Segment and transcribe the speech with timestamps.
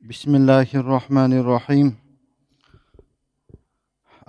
[0.00, 1.96] بسم الله الرحمن الرحيم.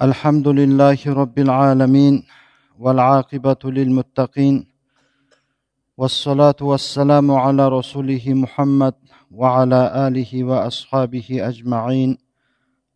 [0.01, 2.23] الحمد لله رب العالمين
[2.79, 4.67] والعاقبة للمتقين
[5.97, 8.95] والصلاة والسلام على رسوله محمد
[9.31, 12.17] وعلى آله وأصحابه أجمعين.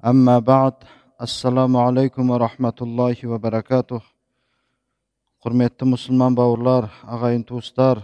[0.05, 0.73] أما بعد
[1.21, 4.01] السلام عليكم ورحمة الله وبركاته.
[5.41, 7.99] قرمت مسلمان باورلار أغاين توستار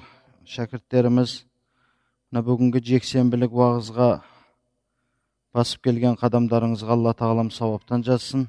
[0.46, 1.48] شاكرتلرimiz
[2.34, 4.22] bugungi jeksembalik va'izga
[5.57, 8.47] басып келген қадамдарыңызға алла тағалам сауаптан жазсын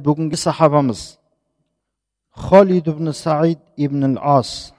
[0.00, 1.18] бүгінгі сахабамыз
[2.30, 4.72] холид ибн саид ибн ас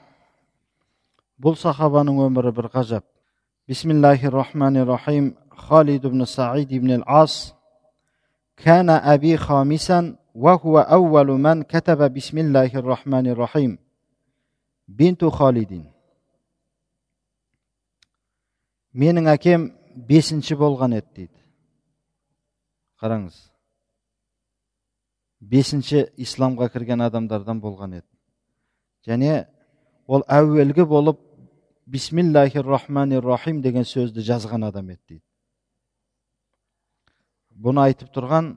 [1.39, 3.05] бұл сахабаның өмірі бір ғажап
[3.67, 7.53] бисмиллахи рахмани рахим холид ибн саид ибн ас
[8.57, 13.77] كان أبي خامسا وهو أول من كتب بسم الله الرحمن الرحيم
[14.87, 15.73] بنت خالد
[18.93, 19.61] менің әкем
[20.06, 21.40] бесінші болған еді дейді.
[23.02, 23.36] Қараңыз.
[25.40, 28.06] Бесінші исламға кірген адамдардан болған еді.
[29.06, 29.46] Және
[30.06, 31.20] ол әуелгі болып
[31.86, 35.24] бисмиллахи рахмани рахим деген сөзді жазған адам еді дейді.
[37.58, 38.52] Бұны айтып тұрған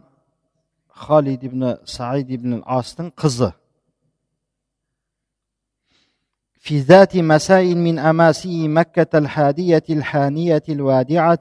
[0.93, 3.53] халид ибн саид ибн астың қызы.
[6.63, 11.39] في ذات مساء من أماسي مكة الحادية الحانية الوادعة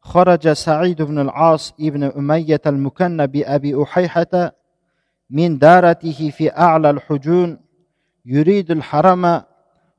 [0.00, 4.52] خرج سعيد بن العاص ابن أمية المكنى بأبي أحيحة
[5.30, 7.58] من دارته في أعلى الحجون
[8.26, 9.42] يريد الحرم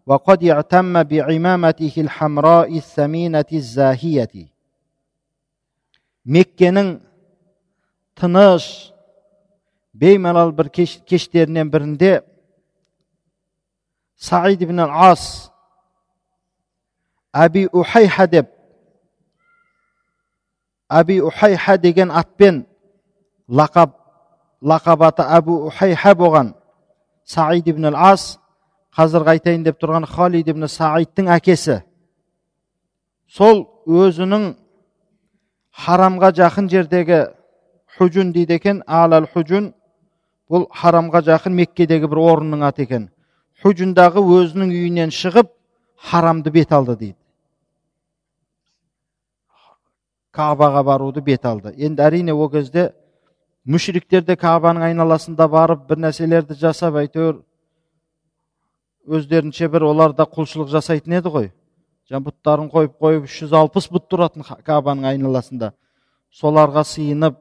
[0.05, 4.33] وقد اعتم بعمامته الحمراء الثمينة الزاهية.
[6.25, 6.99] مكنن
[8.15, 8.93] تناش
[9.93, 12.36] بيمال البركيش kişlerinin birinde
[14.17, 15.51] саид ибн ас
[17.33, 18.49] әби ухайха деп
[20.89, 22.65] әби ухайха деген атпен
[23.49, 23.93] лақап
[24.61, 26.53] лақап аты әбу ухайха болған
[27.25, 28.39] саид ибн ас
[28.97, 31.81] қазіргі айтайын деп тұрған халид ибн саидтің әкесі
[33.29, 34.55] сол өзінің
[35.85, 37.19] харамға жақын жердегі
[37.97, 39.73] худжун дейді екен алал худжун
[40.49, 43.09] бұл харамға жақын меккедегі бір орынның аты екен
[43.63, 45.49] худжундағы өзінің үйінен шығып
[46.09, 47.17] харамды бет алды дейді
[50.37, 52.91] кабаға баруды бет алды енді әрине ол кезде
[53.65, 57.39] мүшриктер де кабаның айналасында барып бір нәрселерді жасап әйтеуір
[59.07, 61.49] өздерінше бір олар да құлшылық жасайтын еді ғой
[62.11, 65.71] жаңа бұттарын қойып қойып үш жүз алпыс бұт тұратын кабаның айналасында
[66.41, 67.39] соларға сыйынып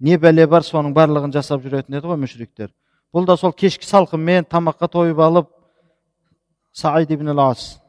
[0.00, 2.70] не бәле бар соның барлығын жасап жүретін еді ғой мүшриктер
[3.14, 5.50] бұл да сол кешкі салқынмен тамаққа тойып алып
[6.72, 7.80] саид ибн ас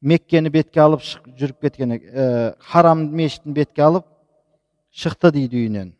[0.00, 4.06] меккені бетке алып шық, жүріп кеткен ә, харам мешітін бетке алып
[4.92, 5.94] шықты дейді үйінен.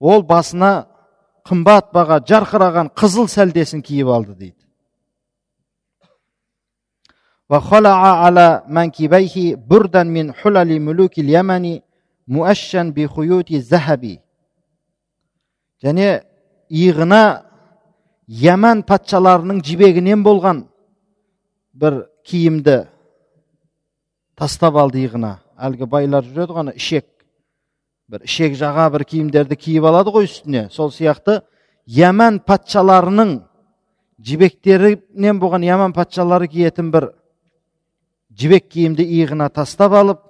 [0.00, 0.86] Ол басына
[1.46, 4.58] қымбат баға жарқыраған қызыл сәлдесін киіп алды дейді.
[15.82, 16.22] Және
[16.72, 17.22] иығына
[18.26, 20.64] яман патшаларының жібегінен болған
[21.76, 22.86] бір киімді
[24.38, 25.36] тастап алды иығына.
[25.60, 27.06] Әлгі байлар жүреді ғой ішек.
[28.08, 30.68] Бір ішек жаға бір киімдерді киіп алады ғой үстіне.
[30.72, 31.42] Сол сияқты
[31.86, 33.38] яман патшаларының
[34.22, 37.12] жібектерінен болған яман патшалары киетін бір
[38.38, 40.20] жібек киімді иығына тастап алып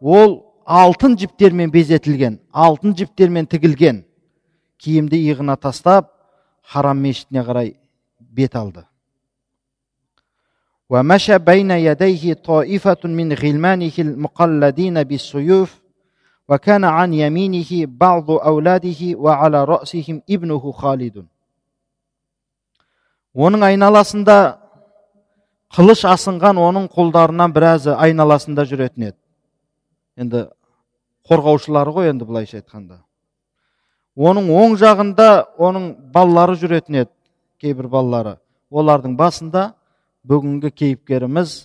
[0.00, 4.04] ол алтын жіптермен безетілген алтын жіптермен тігілген
[4.77, 6.11] киімді иығына тастап
[6.61, 7.75] харам мешітіне қарай
[8.19, 8.85] бет алды
[10.93, 15.81] ومشى بين يديه طائفة من غلمانه المقلدين بالسيوف
[16.49, 21.25] وكان عن يمينه بعض أولاده وعلى رأسهم ابنه خالد
[23.33, 24.35] оның айналасында
[25.73, 29.17] қылыш асынған оның қолдарынан біразы айналасында жүретін еді
[30.21, 30.43] енді
[31.25, 32.99] қорғаушылары ғой енді былайша айтқанда
[34.17, 37.11] оның оң жағында оның балалары жүретін еді
[37.61, 38.35] кейбір балалары
[38.71, 39.71] олардың басында
[40.27, 41.55] бүгінгі кейіпкеріміз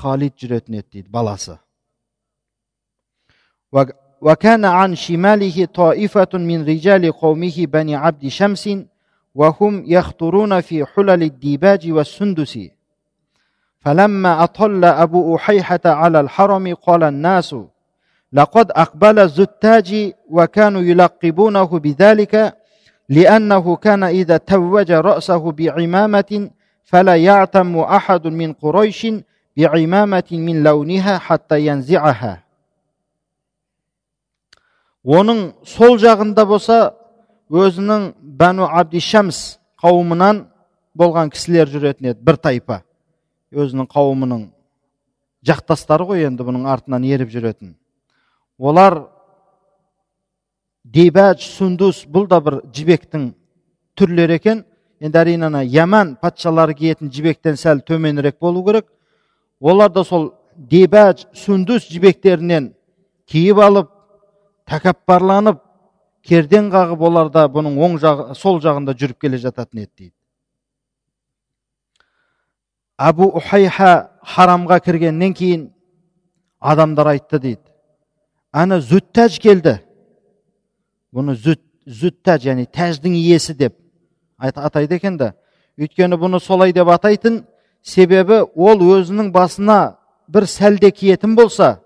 [0.00, 1.58] халид жүретін еді дейді баласы
[4.20, 8.68] وكان عن شماله طائفة من رجال قومه بني عبد شمس
[9.34, 12.58] وهم يخطرون في حلل الديباج والسندس
[13.80, 17.56] فلما أطل أبو أحيحة على الحرم قال الناس
[18.32, 22.56] لقد أقبل الزتاج وكانوا يلقبونه بذلك
[23.08, 26.50] لأنه كان إذا توج رأسه بعمامة
[26.84, 29.06] فلا يعتم أحد من قريش
[30.32, 32.46] من لونها حتى ينزعها
[35.06, 36.78] оның сол жағында болса
[37.46, 40.40] өзінің бәну абдишамс қауымынан
[40.98, 42.80] болған кісілер жүретін еді бір тайпа
[43.54, 44.48] өзінің қауымының
[45.46, 47.76] жақтастары ғой енді бұның артынан еріп жүретін
[48.61, 49.07] олар
[50.85, 53.31] дебәж сундус бұл да бір жібектің
[53.97, 54.63] түрлері екен.
[55.01, 58.85] Енді әрине ана яман патшалары киетін жібектен сәл төменірек болу керек.
[59.59, 62.71] Олар да сол дебәж сундус жібектерінен
[63.25, 63.89] киіп алып
[64.69, 65.61] тәкаппарланып
[66.21, 70.13] керден қағып олар да бұның оң жағы сол жағында жүріп келе жататын еді дейді.
[73.01, 75.69] Әбу ухайха харамға кіргеннен кейін
[76.59, 77.70] адамдар айтты дейді.
[78.51, 79.77] Ана зүттәж келді
[81.15, 83.77] бұны зүт зүттәж яғни тәждің иесі деп
[84.37, 85.33] атайды екен да
[85.79, 87.41] өйткені бұны солай деп атайтын
[87.81, 89.95] себебі ол өзінің басына
[90.27, 91.79] бір сәлде киетін болса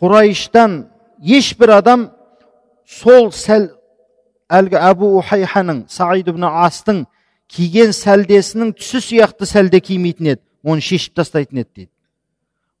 [0.00, 0.84] құрайыштан
[1.18, 2.08] ешбір адам
[2.86, 3.68] сол сәл
[4.52, 7.04] әлгі әбу ухайханың саид ибн астың
[7.52, 11.90] киген сәлдесінің түсі сияқты сәлде кимейтін еді оны шешіп тастайтын еді дейді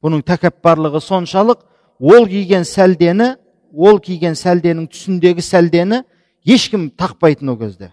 [0.02, 1.62] бұның тәкаппарлығы соншалық
[2.02, 3.36] ол киген сәлдені
[3.72, 6.02] ол киген сәлденің түсіндегі сәлдені
[6.44, 7.92] ешкім тақпайтын ол кезде.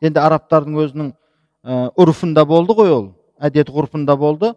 [0.00, 3.06] Енді арабтардың өзінің ә, ұрфында болды ғой ол
[3.42, 4.54] әдет ғұрпында болды.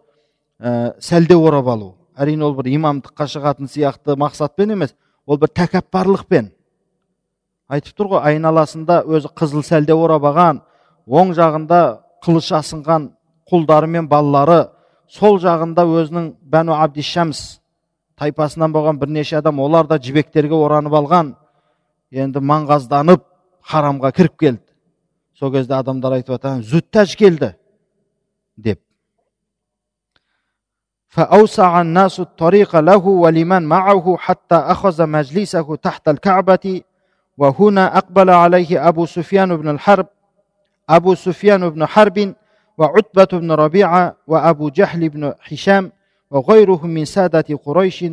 [0.62, 1.94] Ә, сәлде орап алу.
[2.14, 4.94] Әрине ол бір имамдыққа шығатын сияқты мақсатпен емес
[5.26, 6.52] ол бір тәкаппарлықпен.
[7.72, 10.62] Айтып тұр ғой айналасында өзі қызыл сәлде орап алған
[11.06, 11.80] оң жағында
[12.22, 13.10] қылыш асынған
[13.50, 14.68] құлдары мен балалары
[15.10, 17.61] сол жағында өзінің бәну абдишамс
[18.21, 21.35] тайпасынан болған бірнеше адам олар да жібектерге оранып алған
[22.11, 23.23] енді маңғазданып
[23.71, 24.63] харамға кіріп келді
[25.39, 27.53] сол кезде адамдар айтып жатыр зүттәж келді
[28.57, 28.81] деп
[31.17, 36.81] فأوسع الناس الطريق له ولمن معه حتى أخذ مجلسه تحت الكعبة
[37.37, 40.07] وهنا أقبل عليه أبو سفيان بن الحرب
[40.89, 42.35] أبو سفيان بن حرب
[42.77, 45.91] وعتبة بن ربيعة وأبو جهل بن هشام
[46.31, 48.05] وغيرهم من سادة قريش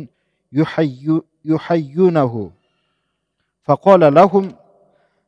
[0.51, 2.51] يحي يحيونه
[3.63, 4.55] فقال لهم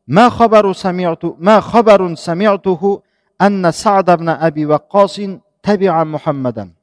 [0.07, 3.01] ما خبر سمعت ما خبر سمعته
[3.41, 5.21] أن سعد بن أبي وقاص
[5.63, 6.77] تبع محمدا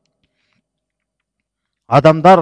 [1.88, 2.40] адамдар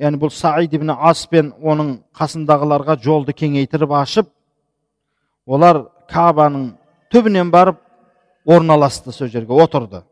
[0.00, 4.30] яғни бұл саид ибн ас пен оның қасындағыларға жолды кеңейтіріп ашып
[5.46, 6.70] олар кабаның
[7.12, 7.80] түбінен барып
[8.46, 10.02] орналасты сол жерге отырды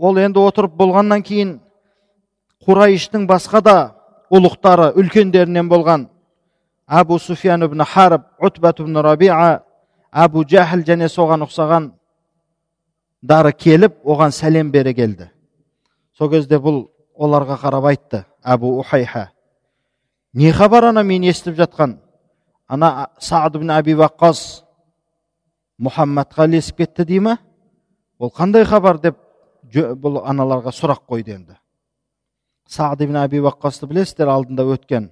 [0.00, 1.58] Ол енді отырып болғаннан кейін
[2.64, 3.76] құрайыштың басқа да
[4.32, 6.06] ұлықтары үлкендерінен болған
[6.88, 9.60] әбу суфиян ибн харб утбат ибн рабиа
[10.10, 11.90] әбу жәһіл және соған ұқсаған
[13.22, 15.28] дары келіп оған сәлем бере келді.
[16.16, 19.30] Сол кезде бұл оларға қарап айтты әбу ухайха
[20.34, 21.98] не хабар ана мен естіп жатқан?
[22.68, 24.62] Ана саад ибн әби ваққас
[25.80, 27.38] мұхаммадқа ілесіп кетті дей ма?
[28.18, 28.98] Ол қандай хабар?
[28.98, 29.16] деп
[29.73, 31.57] бұл аналарға сұрақ қойды енді
[32.69, 35.11] саад ибн әби ваққасты білесіздер алдында өткен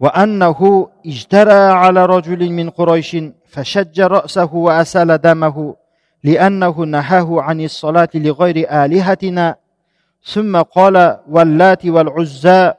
[0.00, 3.16] وأنه اجترى على رجل من قريش
[3.46, 5.76] فشج رأسه وأسال دمه
[6.24, 9.56] لأنه نهاه عن الصلاة لغير آلهتنا
[10.24, 12.72] ثم قال واللات والعزى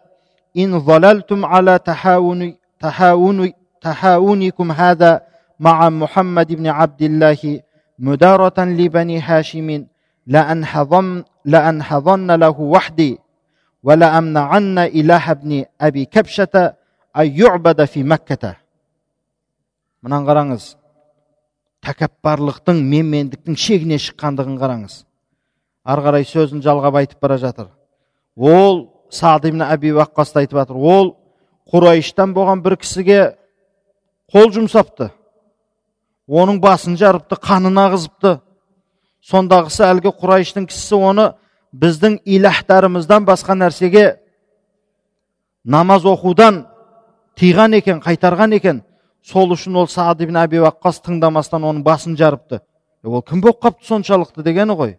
[0.57, 5.21] إن ظللتم على تحاون تحاون تحاونكم هذا
[5.59, 7.61] مع محمد بن عبد الله
[7.99, 9.85] مدارة لبني هاشم
[10.27, 13.19] لأنحضن, لأنحضن له وحدي
[13.83, 16.73] ولأمنعن إله ابن أبي كبشة
[17.17, 18.55] أن يعبد في مكة
[20.03, 20.75] من қараңыз
[21.85, 24.99] тәкаппарлықтың менмендіктің шегіне шыққандығын қараңыз
[25.85, 27.71] ары қарай сөзін жалғап айтып бара жатыр
[28.37, 31.11] ол саад ибн әби ваққасты айтып жатыр ол
[31.73, 33.19] құрайыштан болған бір кісіге
[34.33, 35.11] қол жұмсапты
[36.30, 38.36] оның басын жарыпты қанын ағызыпты
[39.26, 41.26] сондағысы әлгі құрайыштың кісісі оны
[41.74, 44.04] біздің илахтарымыздан басқа нәрсеге
[45.64, 46.64] намаз оқудан
[47.38, 48.82] тыйған екен қайтарған екен.
[49.22, 52.62] Сол үшін ол саад ибн әби ваққас тыңдамастан оның басын жарыпты.
[53.04, 54.96] Ол кім болып қалыпты соншалықты дегені ғой?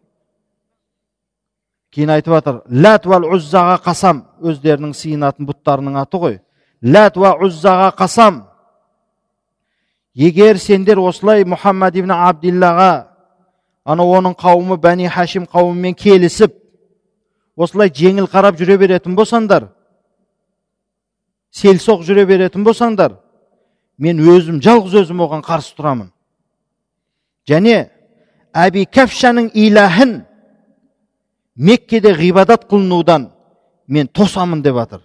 [1.91, 6.38] Кейін айтып жатыр ләт уәл ұззаға қасам өздерінің сыйынатын бұттарының аты ғой.
[6.81, 8.43] Ләт уа ұззаға қасам
[10.15, 12.91] егер сендер осылай мұхаммад ибн абдиллаға
[13.85, 16.55] ана оның қауымы бәни хашим қауымымен келісіп
[17.55, 19.69] осылай жеңіл қарап жүре беретін болсаңдар
[21.51, 23.17] селсоқ жүре беретін болсаңдар
[24.01, 26.09] мен өзім жалғыз өзім оған қарсы тұрамын.
[27.47, 27.89] Және
[28.53, 30.15] әби кәпшаның иләһін
[31.55, 33.29] меккеде ғибадат қылынудан
[33.87, 35.03] мен тосамын деп жатыр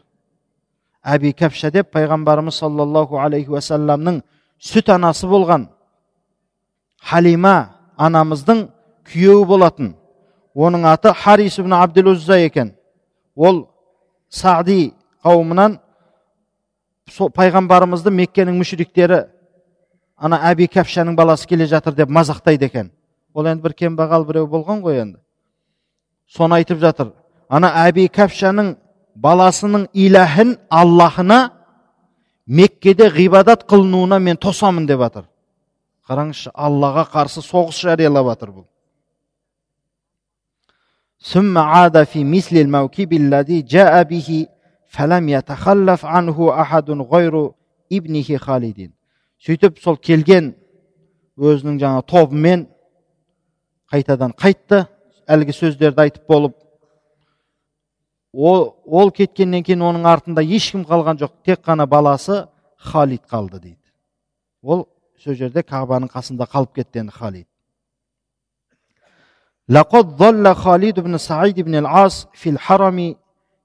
[1.04, 4.22] әби кәпша деп пайғамбарымыз саллаллаху алейхи уассаламның
[4.60, 5.68] сүт анасы болған.
[7.02, 7.56] Халима
[7.96, 8.66] анамыздың
[9.06, 9.94] күйеуі болатын.
[10.54, 12.74] Оның аты харис ибн абдул екен.
[13.36, 13.68] Ол
[14.30, 14.94] сағди
[15.24, 15.78] қауымынан
[17.10, 19.26] сол пайғамбарымызды меккенің мүшриктері
[20.16, 22.90] ана әби кәпшаның баласы келе жатыр деп мазақтайды екен.
[23.34, 25.18] Ол енді бір кембағал біреу болған ғой енді.
[26.26, 27.12] Соны айтып жатыр.
[27.48, 28.74] Ана әби кәпшаның
[29.14, 31.50] баласының иләһін аллахына
[32.46, 35.26] меккеде ғибадат қылынуына мен тосамын деп жатыр
[36.08, 38.66] қараңызшы аллаға қарсы соғыс жариялап жатыр бұл
[49.42, 50.54] сөйтіп сол келген
[51.36, 52.66] өзінің жаңа тобымен
[53.92, 54.84] қайтадан қайтты
[55.26, 56.54] әлгі сөздерді айтып болып
[58.35, 63.91] ол, ол кеткеннен кейін оның артында ешкім қалған жоқ тек қана баласы халид қалды дейді
[64.63, 64.87] ол
[65.19, 67.47] сол жерде кағбаның қасында қалып кетті енді халид
[69.69, 73.15] لقد ظل خالد بن سعيد بن العاص في الحرم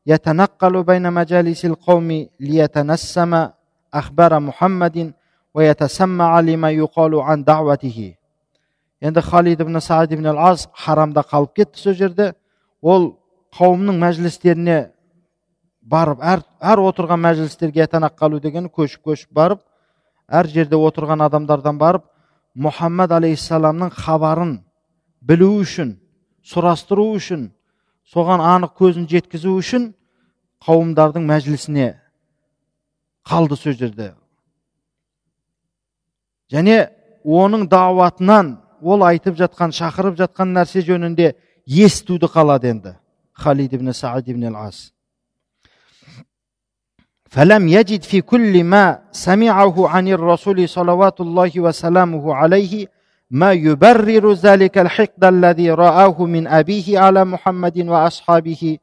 [0.07, 3.49] يتنقل بين مجالس القوم ليتنسم
[3.95, 5.13] أخبار محمد
[5.55, 8.15] ويتسمع لما يقال عن دعوته
[9.03, 12.35] енді халид ибн саад ибн ас харамда қалып кетті сол жерде
[12.83, 13.19] ол
[13.58, 14.78] қауымның мәжілістеріне
[15.82, 19.62] барып әр, әр отырған мәжілістерге қалу деген көшіп көшіп барып
[20.30, 22.04] әр жерде отырған адамдардан барып
[22.56, 24.60] мұхаммад алейхисаламның хабарын
[25.22, 25.98] білу үшін
[26.44, 27.50] сұрастыру үшін
[28.08, 29.92] соған анық көзін жеткізу үшін
[30.66, 31.94] қауымдардың мәжілісіне
[33.28, 34.14] қалды сол жерде.
[36.52, 36.90] Және
[37.24, 41.34] оның дауатынан ол айтып жатқан шақырып жатқан нәрсе жөнінде
[41.66, 42.96] естуді қалады енді.
[43.41, 44.93] халид ибн саад ибн ас
[47.31, 52.87] فلم يجد في كل ما سمعه عن الرسول صلوات الله وسلامه عليه
[53.31, 58.79] ما يبرر ذلك الحقد الذي رآه من أبيه على محمد وأصحابه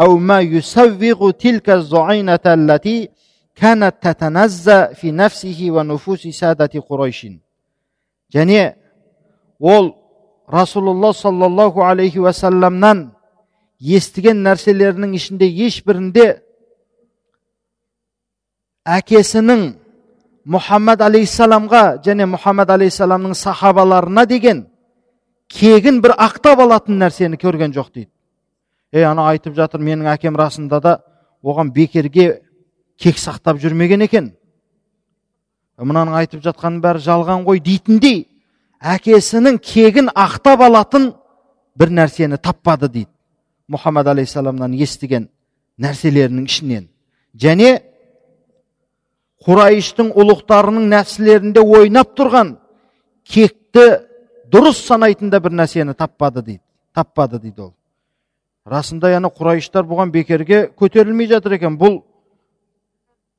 [0.00, 3.08] أو ما يسوغ تلك الزعينة التي
[3.54, 7.26] كانت تتنزأ في نفسه ونفوس سادة قريش
[8.34, 8.74] және
[9.60, 9.94] ол
[10.48, 13.14] расулалла саллаллаху алейхи уассаламнан
[13.79, 16.27] естіген нәрселерінің ішінде ешбірінде
[18.89, 19.63] әкесінің
[20.49, 24.65] мұхаммад алейхисаламға және мұхаммад алейхисаламның сахабаларына деген
[25.49, 28.09] кегін бір ақтап алатын нәрсені көрген жоқ дейді.
[28.91, 30.99] Ей ана айтып жатыр менің әкем расында да
[31.43, 32.41] оған бекерге
[32.97, 34.33] кек сақтап жүрмеген екен.
[35.79, 38.25] Мынаның айтып жатқанының бәрі жалған ғой дейтіндей
[38.81, 41.13] әкесінің кегін ақтап алатын
[41.79, 43.11] бір нәрсені таппады дейді.
[43.69, 45.29] Мұхаммад алейхисаламнан естіген
[45.79, 46.87] нәрселерінің ішінен
[47.39, 47.71] және
[49.45, 52.55] құрайыштың ұлықтарының нәпсілерінде ойнап тұрған
[53.29, 53.85] кекті
[54.51, 56.63] дұрыс санайтын да бір нәрсені таппады дейді
[56.95, 57.73] таппады дейді ол
[58.65, 62.01] расында яғни құрайыштар бұған бекерге көтерілмей жатыр екен бұл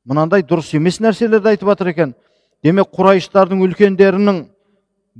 [0.04, 2.14] мынандай дұрыс емес нәрселерді айтып жатыр екен
[2.64, 4.40] демек құрайыштардың үлкендерінің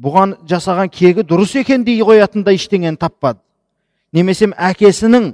[0.00, 3.40] бұған жасаған кегі дұрыс екен дей қоятындай ештеңені таппады
[4.14, 5.34] немесе әкесінің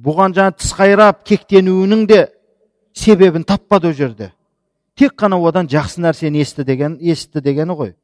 [0.00, 2.20] бұған жаңа тіс қайрап кектенуінің де
[2.92, 4.32] себебін таппады ол жерде
[4.96, 7.94] тек қана одан жақсы нәрсені есті деген есітті дегені ғой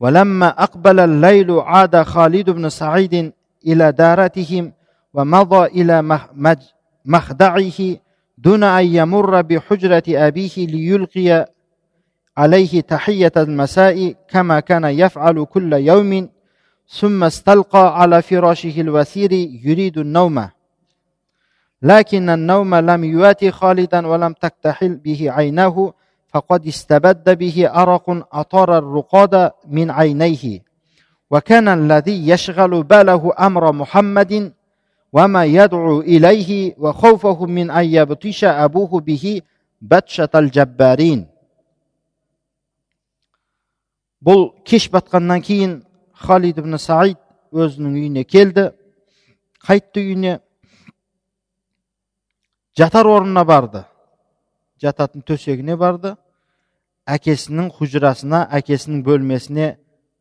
[0.00, 3.32] ولما أقبل الليل عاد خالد بن سعيد
[3.66, 4.72] إلى دارتهم
[5.14, 6.20] ومضى إلى
[7.04, 7.96] مخدعه
[8.38, 11.46] دون أن يمر بحجرة أبيه ليلقي
[12.36, 16.28] عليه تحية المساء كما كان يفعل كل يوم
[16.90, 19.32] ثم استلقى على فراشه الوثير
[19.64, 20.48] يريد النوم
[21.82, 25.92] لكن النوم لم يواتي خالدا ولم تكتحل به عيناه
[26.28, 30.62] فقد استبد به أرق أطار الرقاد من عينيه
[31.30, 34.52] وكان الذي يشغل باله أمر محمد
[35.12, 39.42] وما يدعو إليه وخوفه من أن يبطش أبوه به
[39.82, 41.26] بطشة الجبارين
[44.20, 45.70] бұл кеш батқаннан кейін
[46.15, 47.19] халид ибн саид
[47.53, 48.69] өзінің үйіне келді
[49.65, 50.39] қайтты үйіне
[52.77, 53.83] жатар орнына барды
[54.81, 56.15] жататын төсегіне барды
[57.07, 59.75] әкесінің хужрасына әкесінің бөлмесіне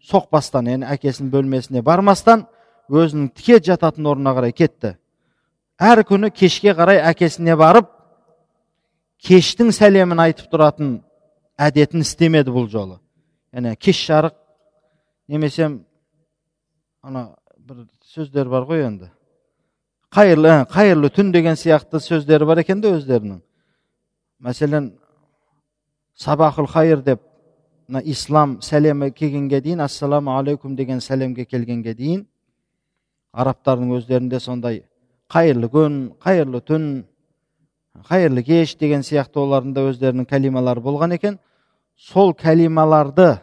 [0.04, 2.46] соқпастан яғни әкесінің бөлмесіне бармастан
[2.90, 4.94] өзінің тіке жататын орнына қарай кетті
[5.80, 7.90] әр күні кешке қарай әкесіне барып
[9.24, 10.98] кештің сәлемін айтып тұратын
[11.58, 12.98] әдетін істемеді бұл жолы
[13.54, 14.36] яғни кеш жарық
[15.28, 15.70] немесе
[17.02, 17.28] ана
[17.58, 19.10] бір сөздер бар ғой енді.
[20.14, 23.40] Қайырлы қайырлы түн деген сияқты сөздері бар екен да өздерінің.
[24.40, 24.92] Мәселен
[26.14, 27.22] сабахул хайыр деп
[27.88, 32.26] мына ислам сәлемі келгенге дейін ассаламу алейкум деген сәлемге келгенге дейін
[33.32, 34.84] арабтардың өздерінде сондай
[35.32, 36.86] қайырлы күн қайырлы түн
[38.08, 41.38] қайырлы кеш деген сияқты олардың да өздерінің кәлималары болған екен.
[41.96, 43.38] Сол кәлималарды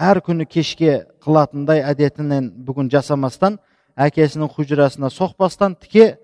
[0.00, 3.58] әр күні кешке қылатындай әдетінен бүгін жасамастан
[4.00, 6.14] әкесінің хужрасына соқпастан тіке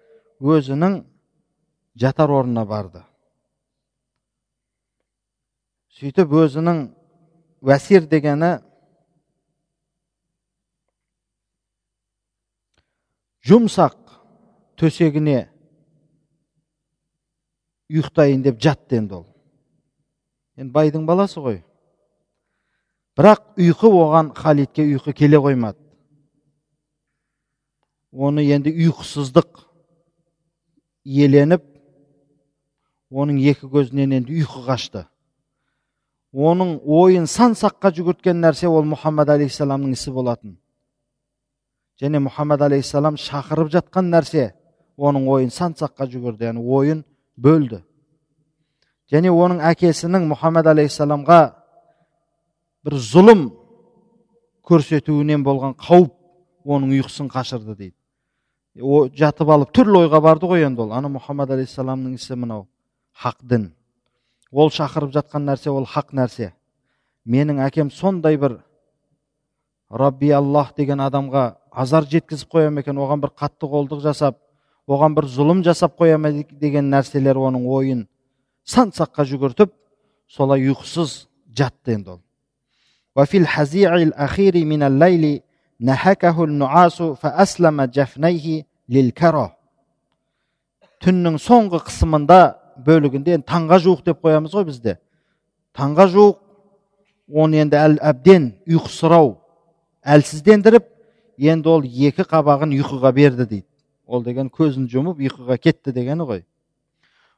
[0.41, 1.03] өзінің
[2.01, 3.03] жатар орнына барды.
[5.97, 6.81] Сөйтіп өзінің
[7.65, 8.57] уәсир дегені
[13.47, 13.97] жұмсақ
[14.81, 15.47] төсегіне
[17.93, 19.27] ұйықтайын деп жатты енді ол.
[20.57, 21.63] Енді байдың баласы ғой.
[23.17, 25.79] Бірақ ұйқы оған халидке ұйқы келе қоймады.
[28.13, 29.65] Оны енді ұйқысыздық
[31.05, 31.65] иеленіп
[33.11, 35.07] оның екі көзінен енді ұйқы қашты.
[36.37, 40.57] Оның ойын сан саққа жүгірткен нәрсе ол мұхаммад алейхисаламның ісі болатын.
[41.97, 44.51] Және мұхаммад алейхисалам шақырып жатқан нәрсе
[44.97, 47.05] оның ойын сан саққа жүгірді яғни ойын
[47.41, 47.81] бөлді.
[49.09, 51.41] Және оның әкесінің мұхаммад алейхисаламға
[52.87, 53.49] бір зұлым
[54.67, 56.13] көрсетуінен болған қауіп
[56.67, 61.51] оның ұйқысын қашырды дейді о, жатып алып түрлі ойға барды ғой енді ол ана мұхаммад
[61.57, 62.67] алейхисаламның ісі мынау
[63.23, 63.73] хақ дін
[64.53, 66.53] ол шақырып жатқан нәрсе ол хақ нәрсе
[67.27, 68.61] менің әкем сондай бір
[69.91, 74.39] рабби аллах деген адамға азар жеткізіп қоя ма екен оған бір қатты қолдық жасап
[74.87, 78.07] оған бір зұлым жасап қоя ма деген нәрселер оның ойын
[78.65, 79.75] сан саққа жүгіртіп
[80.31, 82.26] солай ұйқысыз жатты енді ол
[83.16, 85.42] وفي الحزيع الأخير من الليل
[85.80, 89.58] نهكه النعاس فأسلم جفنيه للكره
[91.02, 92.40] түннің соңғы қысымында
[92.86, 95.00] бөлігінде енді таңға жуық деп қоямыз ғой бізде
[95.74, 96.38] таңға жуық
[97.42, 99.32] оны енді әл, әбден ұйқысырау
[100.06, 100.86] әлсіздендіріп
[101.42, 103.66] енді ол екі қабағын ұйқыға берді дейді
[104.06, 106.46] ол деген көзін жұмып ұйқыға кетті дегені ғой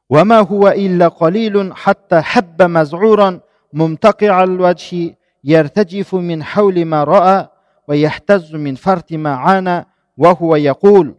[0.10, 3.40] وما هو إلا قليل حتى حب مزعورا
[3.74, 7.48] ممتقع الوجه يرتجف من حول ما رأى
[7.88, 9.86] ويهتز من فرط ما عانى
[10.18, 11.16] وهو يقول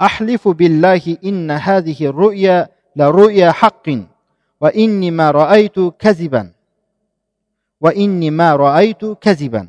[0.00, 3.88] أحلف بالله إن هذه الرؤيا لرؤيا حق
[4.60, 6.52] وإني ما رأيت كذبا
[7.80, 9.68] وإني ما رأيت كذبا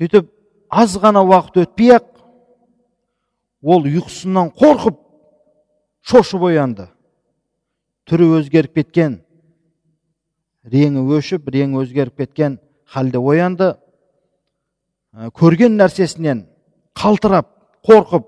[0.00, 0.30] сөйтіп
[0.72, 2.06] аз ғана уақыт өтпей ақ
[3.60, 4.96] ол ұйқысынан қорқып
[6.08, 6.86] шошып оянды
[8.08, 9.18] түрі өзгеріп кеткен
[10.71, 13.75] реңі өшіп реңі өзгеріп кеткен халде оянды.
[15.13, 16.45] Көрген нәрсесінен
[16.97, 17.51] қалтырап
[17.85, 18.25] қорқып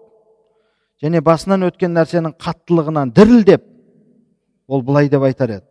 [1.03, 3.63] және басынан өткен нәрсенің қаттылығынан дірілдеп
[4.67, 5.65] ол былай деп айтар еді.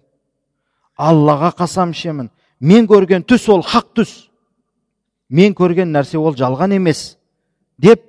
[0.96, 4.28] Аллаға қасам ішемін мен көрген түс ол хақ түс.
[5.28, 7.16] Мен көрген нәрсе ол жалған емес
[7.78, 8.02] деп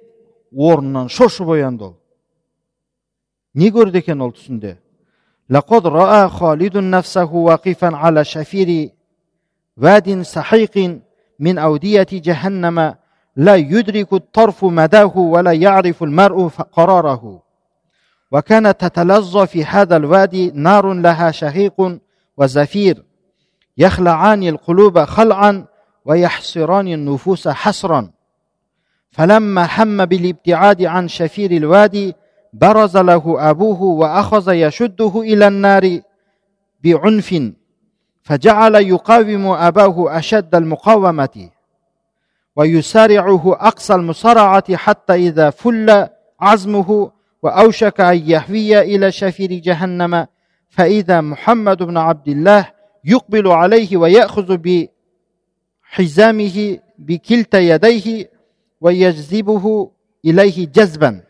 [0.52, 1.96] орнынан шошып оянды ол.
[3.54, 4.78] Не көрді екен ол түсінде?
[5.50, 8.90] لقد رأى خالد نفسه واقفا على شفير
[9.78, 11.02] واد سحيق
[11.40, 12.96] من أودية جهنم
[13.36, 17.42] لا يدرك الطرف مداه ولا يعرف المرء قراره.
[18.32, 22.00] وكانت تتلظى في هذا الوادي نار لها شهيق
[22.38, 23.04] وزفير
[23.78, 25.66] يخلعان القلوب خلعا
[26.06, 28.12] ويحصران النفوس حصرا.
[29.12, 32.16] فلما هم بالابتعاد عن شفير الوادي
[32.54, 36.00] برز له أبوه وأخذ يشده إلى النار
[36.84, 37.52] بعنف
[38.24, 41.50] فجعل يقاوم أباه أشد المقاومة
[42.56, 46.08] ويسارعه أقصى المصارعة حتى إذا فل
[46.40, 47.12] عزمه
[47.44, 50.28] وأوشك أن يهوي إلى شفير جهنم.
[50.70, 52.72] فإذا محمد بن عبد الله
[53.06, 54.58] يقبل عليه ويأخذ
[55.94, 58.30] بحزامه بكلتا يديه
[58.82, 59.92] ويجذبه
[60.26, 61.27] إليه جذبا.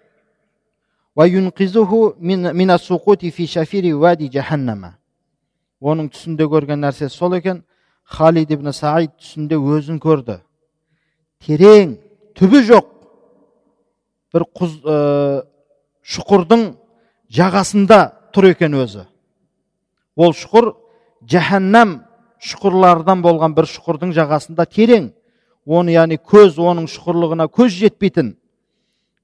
[5.82, 7.64] Оның түсінде көрген нәрсесі сол екен
[8.06, 10.38] халид ибн саид түсінде өзін көрді
[11.46, 11.96] терең
[12.38, 12.92] түбі жоқ
[14.34, 14.98] бір құз, ә,
[16.06, 16.68] шұқырдың
[17.34, 18.00] жағасында
[18.36, 19.08] тұр екен өзі
[20.14, 20.76] ол шұқыр
[21.34, 22.02] жаһаннам
[22.38, 25.10] шұқырлардан болған бір шұқырдың жағасында терең
[25.66, 28.36] оны яғни көз оның шұқырлығына көз жетпейтін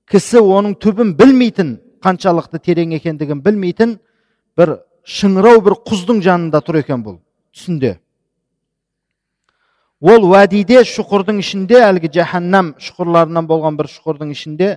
[0.10, 3.98] кісі оның түбін білмейтін қаншалықты терең екендігін білмейтін
[4.60, 7.20] бір шыңырау бір құздың жанында тұр екен бұл
[7.56, 7.98] түсінде
[10.04, 14.70] ол уәдиде шұқырдың ішінде әлгі жаһаннам шұқырларынан болған бір шұқырдың ішінде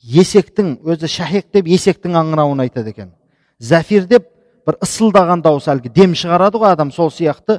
[0.00, 3.12] есектің өзі шахиқ деп есектің аңырауын айтады екен
[3.60, 4.28] зафир деп
[4.66, 7.58] бір ысылдаған дауыс әлгі дем шығарады ғой адам сол сияқты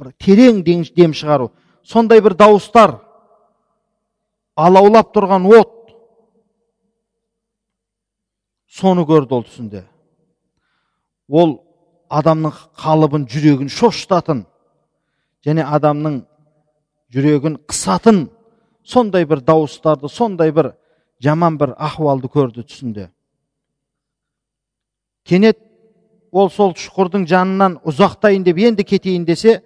[0.00, 1.50] бір терең дем шығару
[1.84, 2.96] сондай бір дауыстар
[4.56, 5.75] алаулап тұрған от
[8.76, 9.84] соны көрді ол түсінде.
[11.28, 11.56] Ол
[12.12, 14.44] адамның қалыбын жүрегін шошытатын
[15.46, 16.20] және адамның
[17.14, 18.26] жүрегін қысатын
[18.84, 20.74] сондай бір дауыстарды сондай бір
[21.22, 23.08] жаман бір ахуалды көрді түсінде.
[25.24, 25.58] Кенет
[26.32, 29.62] ол сол шұқырдың жанынан ұзақтайын деп енді кетейін десе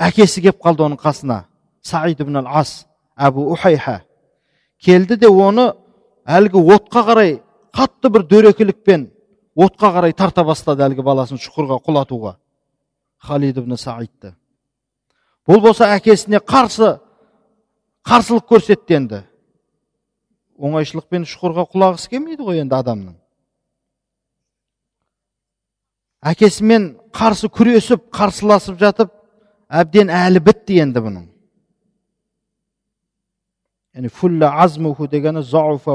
[0.00, 1.44] әкесі кеп қалды оның қасына.
[1.82, 4.02] Саид ибн ал ас әбу ухайха.
[4.80, 5.74] Келді де оны
[6.26, 7.36] әлгі отқа қарай
[7.74, 9.08] қатты бір дөрекілікпен
[9.54, 12.36] отқа қарай тарта бастады әлгі баласын шұқырға құлатуға.
[13.24, 14.34] Халид ибн саидті
[15.48, 16.98] бұл болса әкесіне қарсы
[18.04, 19.20] қарсылық көрсетті енді.
[20.60, 23.14] Оңайшылықпен шұқырға құлағысы келмейді ғой енді адамның.
[26.24, 29.12] Әкесімен қарсы күресіп қарсыласып жатып
[29.68, 31.26] әбден әлі бітті енді бұның.
[33.94, 34.10] Яғни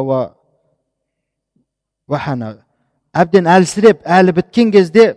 [0.10, 0.20] ва
[2.10, 2.58] вахана.
[3.14, 5.16] Әбден әлсіреп әлі біткен кезде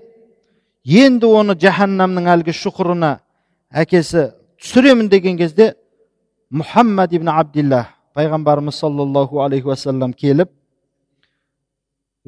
[0.85, 3.16] енді оны жаһаннамның әлгі шұқырына
[3.83, 4.31] әкесі
[4.62, 5.72] түсіремін деген кезде
[6.52, 10.50] мұхаммад ибн абдиллах пайғамбарымыз саллаллаху алейхи уассалам келіп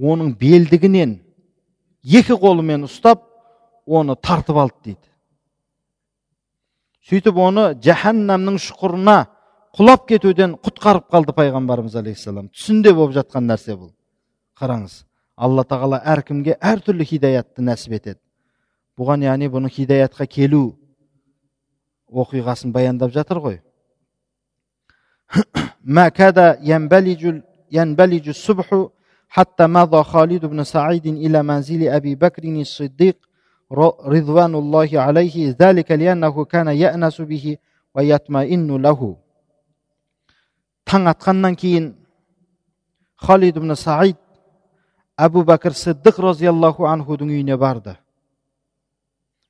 [0.00, 1.18] оның белдігінен
[2.05, 3.24] екі қолымен ұстап
[3.87, 5.03] оны тартып алды дейді.
[7.05, 9.18] Сөйтіп оны жаһаннамның шұқырына
[9.77, 13.92] құлап кетуден құтқарып қалды пайғамбарымыз алейхисалам түсінде болып жатқан нәрсе бұл
[14.60, 15.04] қараңыз
[15.36, 18.20] алла тағала әркімге әртүрлі хидаятты нәсіп етеді
[19.00, 20.63] бұған яғни бұның хидаятқа келу
[22.12, 23.60] оқиғасын баяндап жатыр ғой
[25.84, 28.88] ما كاد ينبلج ينبلج الصبح
[29.30, 33.18] حتى مضى خالد بن سعيد إلى منزل أبي بكر الصديق
[34.06, 37.58] رضوان الله عليه ذلك لأنه كان يأنس به
[37.96, 39.18] ويطمئن له
[40.89, 41.92] таң атқаннан кейін
[43.22, 44.18] халид ибн саид
[45.16, 47.94] әбу бәкір сиддық разиаллаху анхудың үйіне барды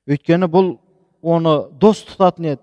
[0.05, 0.75] өйткені бұл
[1.25, 2.61] оны дос тұтатын еді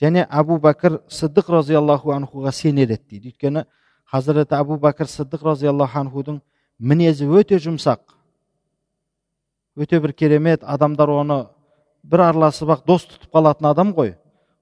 [0.00, 3.64] және әбу бәкір сыдық разиаллаху анхуға сенер еді дейді өйткені
[4.08, 6.40] хазіреті әбу бәкір сыдық разиаллаху анхудың
[6.78, 8.16] мінезі өте жұмсақ
[9.76, 11.38] өте бір керемет адамдар оны
[12.02, 14.16] бір араласып ақ дос тұтып қалатын адам ғой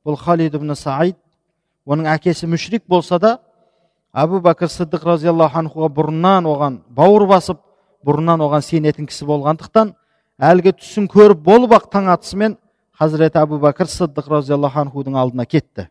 [0.04, 1.16] бұл халид ибн саид
[1.86, 3.38] оның әкесі мүшрик болса да
[4.12, 7.60] әбу бәкір сыдық разиаллаху анхуға бұрыннан оған бауыр басып
[8.06, 9.92] бұрыннан оған сенетін кісі болғандықтан
[10.50, 12.56] әлгі түсін көріп болып ақ таң атысымен
[12.98, 15.86] хазіреті әбу бәкір сыддық разиаллаху анхудың алдына кетті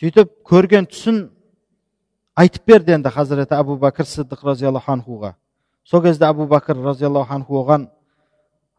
[0.00, 1.30] сөйтіп көрген түсін
[2.36, 5.34] айтып берді енді хазіреті әбу бәкір сыддық разиаллаху анхуға
[5.84, 7.88] сол кезде әбу бәкір разиаллаху анху оған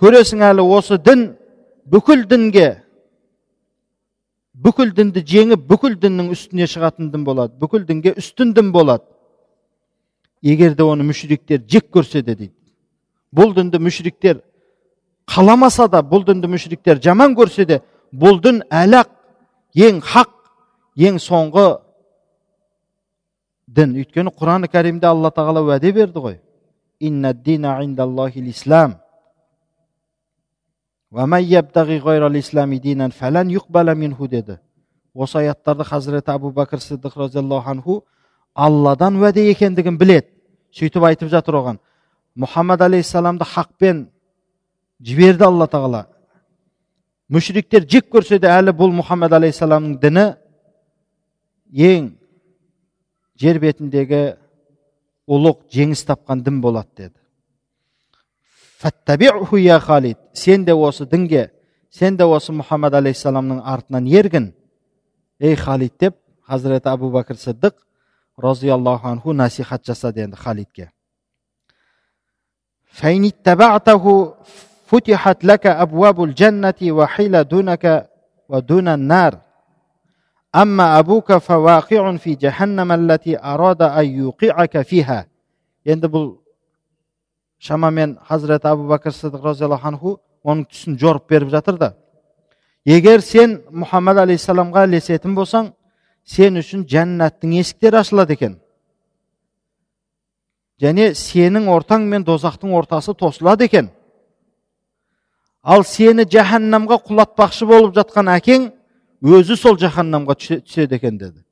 [0.00, 1.26] көресің әлі осы дін
[1.90, 2.68] бүкіл дінге
[4.60, 9.04] бүкіл дінді жеңіп бүкіл діннің үстіне шығатын дін болады бүкіл дінге үстін дін болады.
[10.42, 12.54] Егер де оны мүшриктер жек көрсе де дейді.
[13.32, 14.40] Бұл дінді мүшриктер
[15.28, 17.80] қаламаса да бұл дінді мүшриктер жаман көрсе де
[18.12, 19.12] бұл дін әлі ақ
[19.76, 20.32] ең хақ
[20.96, 21.66] ең соңғы
[23.68, 23.94] дін.
[24.00, 26.40] Өйткені құран кәрімде алла тағала уәде берді ғой.
[34.30, 34.58] Деді
[35.14, 37.96] осы аяттарды хазіреті әбу бәкір сиддық разиаллаху анху
[38.54, 40.28] алладан уәде екендігін білет.
[40.70, 41.78] сөйтіп айтып жатыр оған.
[42.38, 44.06] Мұхаммад алейхисаламды хақпен
[45.02, 46.06] жіберді алла тағала.
[47.28, 50.26] Мүшриктер жек көрсе де әлі бұл мұхаммад алейхисаламның діні
[51.74, 52.12] ең
[53.34, 54.36] жер бетіндегі
[55.26, 57.18] ұлық жеңіс тапқан дін болады деді
[60.33, 61.49] сен де осы дінге
[61.89, 64.53] сен де осы мұхаммад алейхисаламның артынан ергін
[65.39, 66.15] ей халид деп
[66.47, 67.73] хазіреті әбу бәкір сыддық
[68.37, 70.91] roziyallohu anhu nasihat jasadi endi halidga
[72.95, 74.33] فإن اتبعته
[74.85, 78.09] فتحت لك أبواب الجنة وحيل دونك
[78.49, 79.39] ودون النار
[80.55, 85.27] أما أبوك فواقع في جهنم التي أراد أن يوقعك فيها
[85.85, 86.41] endi bu
[87.66, 90.10] shamamen hazrati abu bakr siddiq roziyallohu anhu
[90.48, 91.94] оның түсін жорып беріп жатыр да.
[92.84, 95.72] Егер сен мұхаммад алейхисаламға ілесетін болсаң
[96.24, 98.56] сен үшін жәннаттың есіктері ашылады екен.
[100.80, 103.90] Және сенің ортаң мен дозақтың ортасы тосылады екен.
[105.62, 108.70] Ал сені жаһаннамға құлатпақшы болып жатқан әкең
[109.20, 111.44] өзі сол жаһаннамға түседі екен деді.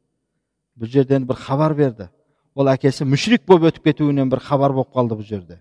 [0.81, 2.09] Бұл жерден бір хабар берді.
[2.57, 5.61] Ол әкесі мүшрик болып өтіп кетуінен бір хабар болып қалды бұл жерде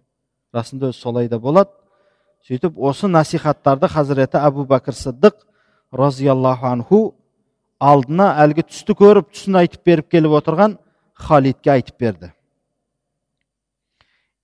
[0.56, 1.70] расында өзі солай да болады
[2.48, 5.40] сөйтіп осы насихаттарды хазіреті әбу бәкір сыддық
[5.92, 7.00] разиаллаху анху
[7.80, 10.78] алдына әлгі түсті көріп түсін айтып беріп келіп отырған
[11.14, 12.32] халидке айтып берді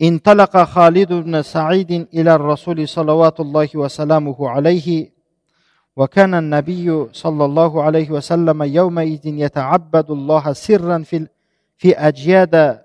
[0.01, 5.11] انطلق خالد بن سعيد إلى الرسول صلوات الله وسلامه عليه
[5.96, 11.27] وكان النبي صلى الله عليه وسلم يومئذ يتعبد الله سرا في
[11.77, 12.81] في أجياد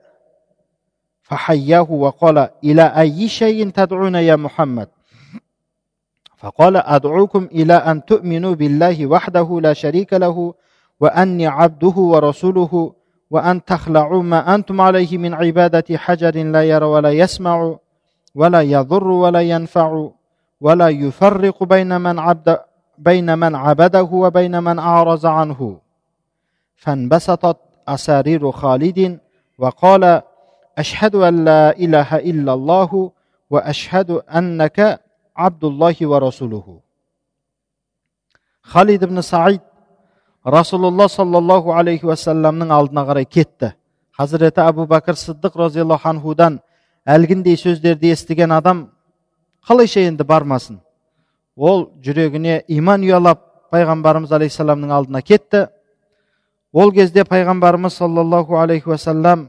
[1.28, 4.88] فحياه وقال إلى أي شيء تدعون يا محمد؟
[6.36, 10.54] فقال أدعوكم إلى أن تؤمنوا بالله وحده لا شريك له
[11.00, 12.92] وأني عبده ورسوله
[13.30, 17.76] وأن تخلعوا ما أنتم عليه من عبادة حجر لا يرى ولا يسمع
[18.34, 20.08] ولا يضر ولا ينفع
[20.60, 22.58] ولا يفرق بين من عبد
[22.98, 25.80] بين من عبده وبين من أعرض عنه.
[26.76, 27.56] فانبسطت
[27.88, 29.20] أسارير خالد
[29.58, 30.22] وقال
[30.77, 33.11] أشهد أن لا إله إلا الله
[33.49, 34.99] وأشهد أنك
[35.37, 36.79] عبد الله ورسوله
[38.63, 39.61] خالد بن سعيد
[40.43, 43.71] расулулла саллаллаху алейхи уассаламның алдына қарай кетті
[44.17, 46.59] хазіреті әбу бәкір сыддық разиаллаху анхудан
[47.07, 48.89] әлгіндей сөздерді естіген адам
[49.67, 50.81] қалайша енді бармасын
[51.55, 53.39] ол жүрегіне иман ұялап
[53.71, 55.67] пайғамбарымыз алейхисаламның алдына кетті
[56.73, 59.47] ол кезде пайғамбарымыз саллаллаху алейхи уассалам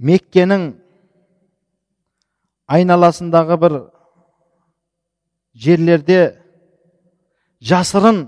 [0.00, 0.66] меккенің
[2.70, 3.76] айналасындағы бір
[5.54, 6.20] жерлерде
[7.60, 8.24] жасырын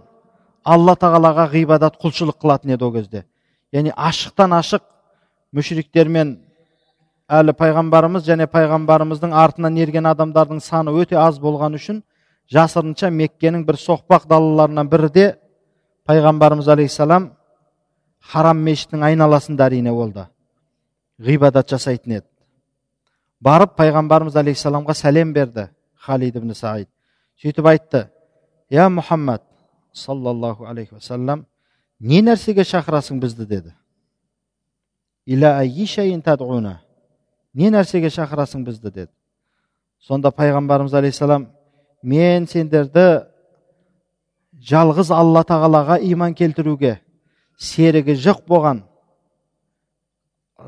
[0.65, 3.25] алла тағалаға ғибадат құлшылық қылатын еді ол кезде.
[3.73, 4.85] Яғни ашықтан ашық
[5.57, 6.37] мүшриктермен
[7.33, 12.03] әлі пайғамбарымыз және пайғамбарымыздың артынан ерген адамдардың саны өте аз болған үшін
[12.53, 15.33] жасырынша меккенің бір соқпақ далаларынан бірі
[16.09, 17.31] пайғамбарымыз алейхисалам
[18.33, 20.29] харам мешіттің айналасында әрине ол да.
[21.19, 22.27] Ғибадат жасайтын еді.
[23.41, 26.89] Барып пайғамбарымыз алейхисаламға сәлем берді халид ибн саид.
[27.43, 28.07] Сөйтіп айтты
[28.71, 29.43] я мұхаммад
[29.93, 31.47] саллаллаху алейхи уассалам
[32.01, 33.47] не нәрсеге шақырасың бізді?
[33.47, 33.75] деді.
[37.55, 38.91] Не нәрсеге шақырасың бізді?
[38.91, 39.11] деді.
[40.01, 41.49] Сонда пайғамбарымыз алейхисалам
[42.03, 43.27] мен сендерді
[44.53, 46.99] жалғыз алла тағалаға иман келтіруге
[47.59, 48.83] серігі жоқ болған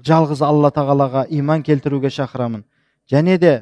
[0.03, 2.65] жалғыз алла тағалаға иман келтіруге шақырамын.
[3.11, 3.53] Және де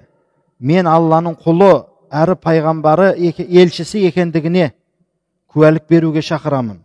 [0.58, 4.70] мен алланың құлы әрі пайғамбары елшісі екендігіне
[5.52, 6.78] куәлік беруге шақырамын.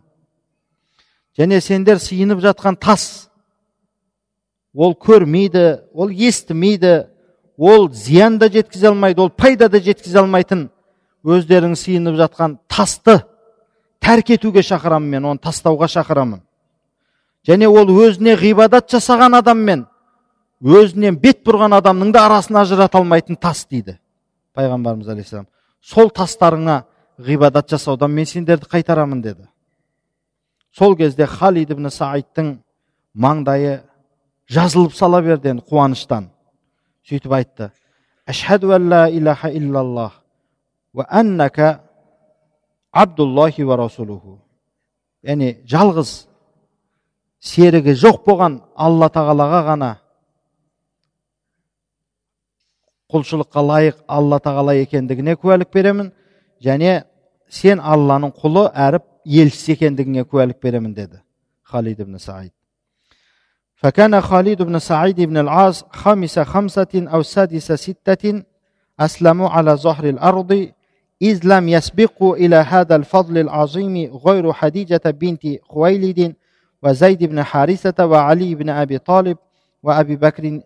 [1.38, 3.28] Және сендер сиынып жатқан тас
[4.74, 7.06] ол көрмейді ол естімейді
[7.56, 10.68] ол зиян да жеткізе алмайды ол пайда да жеткізе алмайтын
[11.24, 13.20] өздерің сиынып жатқан тасты
[14.00, 16.40] тәрк етуге шақырамын мен оны тастауға шақырамын.
[17.48, 19.86] Және ол өзіне ғибадат жасаған адаммен
[20.62, 23.98] өзінен бет бұрған адамның да арасын ажырата алмайтын тас дейді
[24.58, 25.48] пайғамбарымыз алейхисалам
[25.80, 26.82] сол тастарыңа
[27.18, 29.48] ғибадат жасаудан мен сендерді қайтарамын деді.
[30.72, 32.58] Сол кезде халид ибн саидтың
[33.14, 33.80] маңдайы
[34.48, 36.28] жазылып сала берді енді қуаныштан.
[37.08, 37.70] Сөйтіп айтты.
[38.26, 40.22] Ашхаду ла илаха иллаллах
[40.92, 41.80] уа аннака
[42.92, 44.38] абдуллахи ва расулуху.
[45.22, 46.27] Яғни жалғыз
[47.39, 49.91] серігі жоқ болған алла тағалаға ғана
[53.13, 56.11] құлшылыққа лайық алла тағала екендігіне куәлік беремін
[56.63, 57.03] және
[57.49, 59.03] сен алланың құлы әрі
[59.43, 61.21] елшісі екендігіңе куәлік беремін деді
[61.63, 62.53] халид ибн саид
[63.83, 68.43] فكان خالد بن سعيد بن العاص خامس خمسة أو سادس ستة
[68.99, 70.71] أسلموا على ظهر الأرض
[71.21, 76.35] إذ لم يسبقوا إلى هذا الفضل العظيم غير حديجة بنت خويلد
[76.83, 79.37] وزيد بن حارثة وعلي بن أبي طالب
[79.83, 80.61] وأبي بكر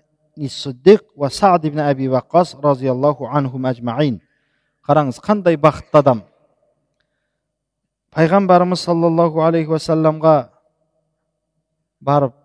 [0.46, 4.20] сиддиқ уа сад ибн әби ваққас разиаллаху анхум әжмаин
[4.86, 6.22] қараңыз қандай бақытты адам
[8.13, 10.36] пайғамбарымыз саллаллаху алейхи уассаламға
[12.02, 12.36] барып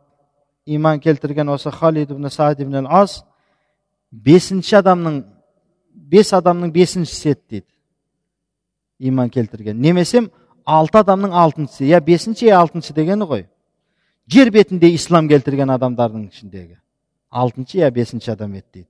[0.67, 3.23] иман келтірген осы халид ибн саад ибн ас
[4.11, 5.23] бесінші адамның
[5.93, 7.67] бес адамның бесіншісі еді дейді
[8.99, 10.29] иман келтірген немесе
[10.65, 13.49] алты адамның алтыншысы я бесінші я алтыншы дегені ғой
[14.32, 16.78] жер бетінде ислам келтірген адамдардың ішіндегі
[17.30, 18.88] алтыншы я бесінші адам еді дейді.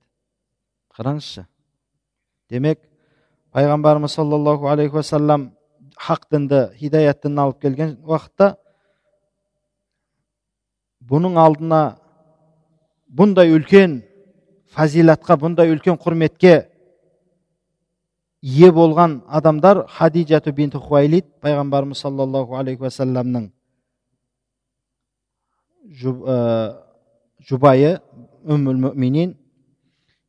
[0.94, 1.44] Қараңызшы.
[2.50, 2.80] Демек
[3.54, 5.50] пайғамбарымыз саллаллаху алейхи уассалам
[5.98, 8.54] хақ дінді хидаят дінін алып келген уақытта
[11.10, 11.82] бұның алдына
[13.08, 14.00] бұндай үлкен
[14.74, 16.68] фазилатқа бұндай үлкен құрметке
[18.42, 23.50] ие болған адамдар хадижату бинт хуайлид пайғамбарымыз саллаллаху алейхи уассаламның
[25.88, 27.94] жұбайы
[28.44, 29.32] үммул мүминин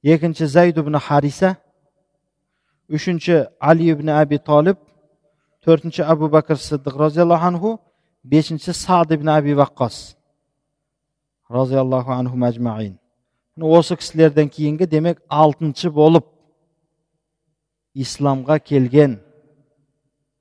[0.04, 1.58] екінші зайд ибн хариса
[2.88, 4.80] үшінші али ибн әби талиб
[5.66, 7.74] төртінші әбу бәкір сыдық разиаллаху анху
[8.24, 10.16] бесінші сад ибн әби ваққас
[11.52, 12.96] разиаллаху анху мәжмаин
[13.60, 16.26] осы кісілерден кейінгі демек алтыншы болып
[17.96, 19.20] исламға келген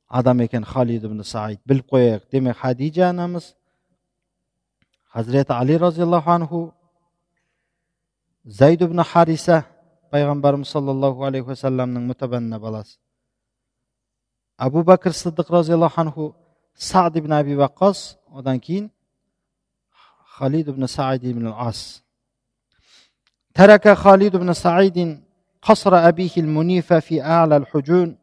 [0.07, 3.58] адам екен халид ибн саид біліп қояйық демек хадижа анамыз
[5.19, 6.59] hazrati ali roziyallohu anhu
[8.61, 9.57] zayd ibn harisa
[10.13, 12.95] payg'ambarimiz sollallohu alayhi vasallamning mutabanna bolasi
[14.67, 16.23] abu bakr siddiq roziyallohu anhu
[16.91, 17.99] sad ibn abi vaqqos
[18.37, 18.87] undan keyin
[20.37, 21.81] xalid ibn said ibn as
[23.59, 24.99] ترك خالد بن سعيد
[25.63, 28.19] قصر أبيه المنيف في أعلى الحجون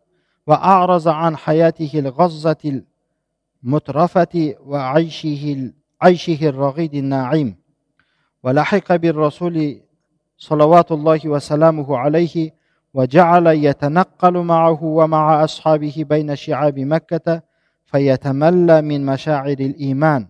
[0.48, 2.82] وأعرض عن حياته الغزة
[3.64, 7.56] المترفة وعيشه عيشه الرغيد الناعم
[8.44, 9.82] ولحق بالرسول
[10.38, 12.52] صلوات الله وسلامه عليه
[12.94, 17.42] وجعل يتنقل معه ومع أصحابه بين شعاب مكة
[17.86, 20.28] فيتملى من مشاعر الإيمان.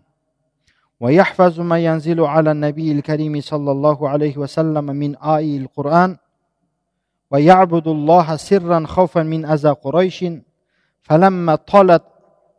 [1.00, 6.18] ويحفظ ما ينزل على النبي الكريم صلى الله عليه وسلم من آي القرآن
[7.32, 10.26] ويعبد الله سرا خوفا من أذى قريش
[11.02, 12.04] فلما طالت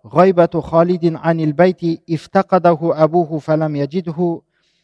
[0.05, 4.41] غيبة خالد عن البيت افتقده أبوه فلم يجده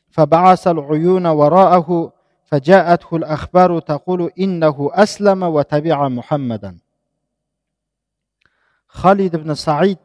[0.10, 2.14] فبعث العيون وراءه
[2.46, 6.78] فجاءته الأخبار تقول إنه أسلم وتبع محمدا
[8.88, 9.98] خالد بن سعيد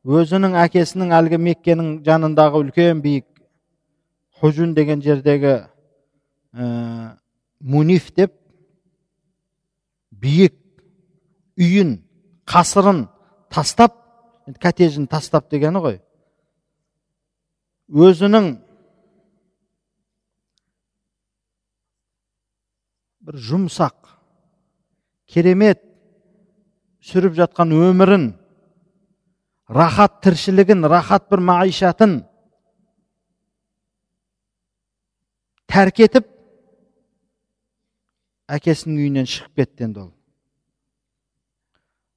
[0.00, 3.26] өзінің әкесінің әлгі меккенің жанындағы үлкен биік
[4.40, 5.66] хужун деген жердегі
[6.56, 7.16] ә,
[7.60, 8.32] муниф деп
[10.10, 10.56] биік
[11.60, 11.98] үйін
[12.48, 13.08] қасырын
[13.52, 13.92] тастап
[14.53, 15.99] коттеджін тастап дегені ғой.
[17.89, 18.51] Өзінің
[23.25, 24.13] бір жұмсақ
[25.29, 25.81] керемет
[27.05, 28.31] сүріп жатқан өмірін
[29.69, 32.19] рахат тіршілігін рахат бір маишатын
[35.69, 36.29] тәрк етіп
[38.55, 40.11] әкесінің үйінен шығып кетті енді ол.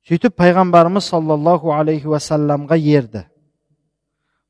[0.09, 3.27] Сөйтіп пайғамбарымыз саллаллаху алейхи уассаламға ерді.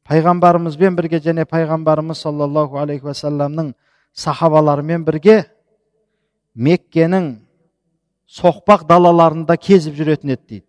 [0.07, 3.73] Пайғамбарымызбен бірге және пайғамбарымыз саллаллаху алейхи уассаламның
[4.15, 5.41] сахабаларымен бірге
[6.55, 7.33] меккенің
[8.39, 10.67] соқпақ далаларында кезіп жүретін еді дейді.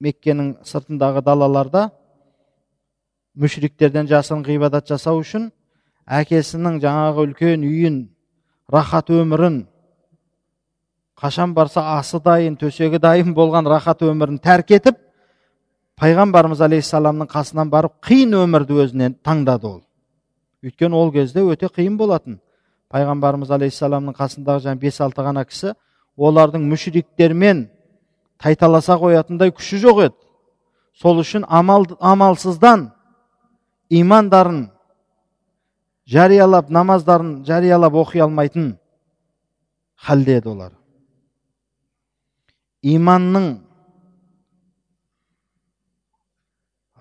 [0.00, 1.90] Меккенің сыртындағы далаларда
[3.36, 5.50] мүшриктерден жасырын ғибадат жасау үшін
[6.08, 8.00] әкесінің жаңағы үлкен үйін
[8.72, 9.66] рахат өмірін
[11.20, 14.96] қашан барса асы дайын төсегі дайын болған рахат өмірін тәрк етіп
[16.00, 19.82] пайғамбарымыз алейхисаламның қасынан барып қиын өмірді өзіне таңдады ол.
[20.64, 22.38] Өйткені ол кезде өте қиын болатын.
[22.90, 25.74] Пайғамбарымыз алейхисаламның қасындағы жаңағы бес алты ғана кісі
[26.16, 27.66] олардың мүшриктермен
[28.40, 30.16] тайталаса қоятындай күші жоқ еді.
[30.96, 32.90] Сол үшін амал, амалсыздан
[33.90, 34.70] имандарын
[36.06, 38.76] жариялап намаздарын жариялап оқи алмайтын
[39.96, 40.79] халде еді олар.
[42.82, 43.48] Иманның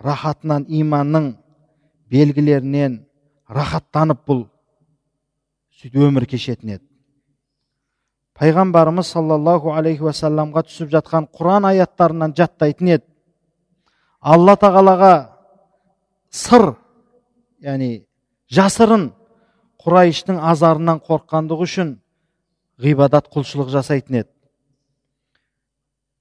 [0.03, 1.33] рахатынан иманның
[2.11, 2.99] белгілерінен
[3.49, 4.45] рахаттанып бұл
[5.79, 6.85] сөйтіп өмір кешетін еді.
[8.39, 13.05] Пайғамбарымыз саллаллаху алейхи уассаламға түсіп жатқан құран аяттарынан жаттайтын еді.
[14.19, 15.13] Алла тағалаға
[16.31, 16.73] сыр
[17.63, 18.05] яғни
[18.51, 19.09] жасырын
[19.83, 21.93] құрайыштың азарынан қорыққандығы үшін
[22.79, 24.31] ғибадат құлшылық жасайтын еді.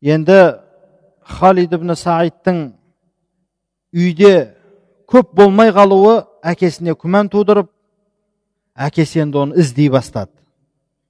[0.00, 0.38] Енді
[1.24, 2.60] халид ибн саидтың
[3.92, 4.54] үйде
[5.08, 7.70] көп болмай қалуы әкесіне күмән тудырып
[8.78, 10.32] әкесі енді оны іздей бастады.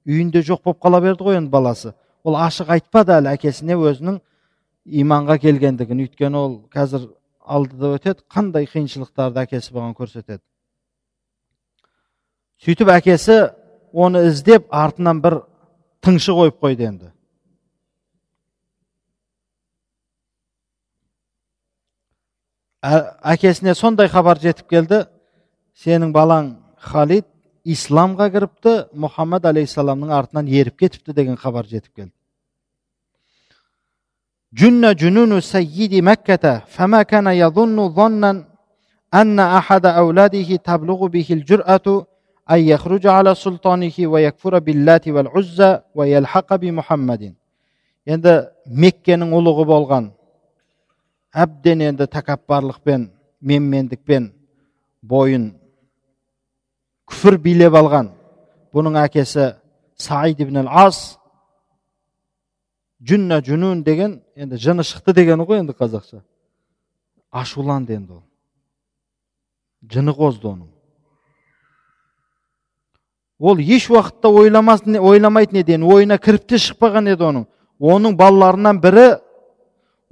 [0.09, 1.93] Үйінде жоқ болып қала берді ғой енді баласы.
[2.25, 4.21] Ол ашық айтпады әлі әкесіне өзінің
[5.03, 6.07] иманға келгендігін.
[6.07, 7.11] Өйткені ол қазір
[7.45, 10.41] алдыда өтеді қандай қиыншылықтарды әкесі бұған көрсетеді.
[12.65, 13.39] Сөйтіп әкесі
[13.93, 15.43] оны іздеп артынан бір
[16.05, 17.13] тыңшы қойып қойды енді.
[22.84, 25.04] әкесіне сондай хабар жетіп келді
[25.84, 26.50] сенің балаң
[26.90, 27.26] халид
[27.64, 28.74] исламға кіріпті
[29.06, 32.14] мұхаммад алейхисаламның артынан еріп кетіпті деген хабар жетіп келді
[34.54, 38.46] جن جنون سيد مكة فما كان يظن ظنا
[39.14, 42.06] أن أحد أولاده تبلغ به الجرأة
[42.52, 47.34] أن يخرج على سلطانه ويكفر باللات والعزى ويلحق بمحمد
[48.04, 48.32] енді
[48.68, 50.10] меккенің ұлығы болған
[51.33, 53.09] әбден енді тәкаппарлықпен
[53.41, 54.31] менмендікпен
[55.03, 55.51] бойын
[57.09, 58.11] күфір билеп алған
[58.75, 59.53] бұның әкесі
[59.99, 61.19] саид ибн ас
[63.01, 66.23] жүнна жүнун деген енді жыны шықты дегені ғой енді қазақша.
[67.31, 68.23] Ашуланды енді ол.
[69.83, 70.67] Жыны қозды оның.
[73.39, 75.79] Ол еш уақытта ойламас, ойламайтын еді.
[75.85, 77.47] Ойына кіріп те шықпаған еді оның.
[77.79, 79.21] Оның балаларынан бірі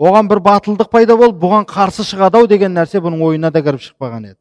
[0.02, 3.84] оған бір батылдық пайда болып бұған қарсы шығады ау деген нәрсе бұның ойына да кіріп
[3.86, 4.40] шықпаған еді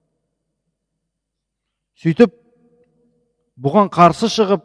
[2.03, 2.35] сөйтіп
[3.61, 4.65] бұған қарсы шығып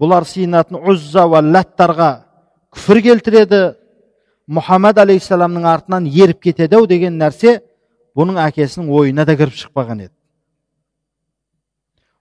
[0.00, 2.10] бұлар сиынатын ұзза уа ләттарға
[2.74, 3.62] күфір келтіреді
[4.50, 7.60] мұхаммад алейхисаламның артынан еріп кетеді ау деген нәрсе
[8.18, 10.14] бұның әкесінің ойына да кіріп шықпаған еді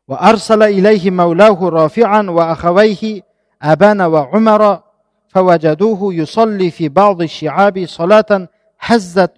[0.08, 3.22] وأرسل إليه مولاه رافعا وأخويه
[3.62, 4.82] أبان وعمر
[5.30, 8.48] فوجدوه يصلي في بعض الشعاب صلاة
[8.80, 9.32] هزت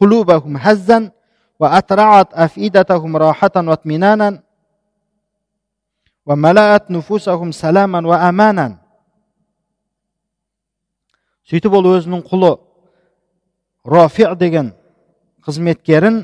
[0.00, 1.10] قلوبهم هزا
[1.60, 4.42] وأترعت أفئدتهم راحة واطمئنانا
[6.26, 8.84] وملأت نفوسهم سلاما وأمانا
[11.44, 12.54] сөйтіп ол өзінің құлы
[13.84, 14.70] рафи деген
[15.44, 16.22] қызметкерін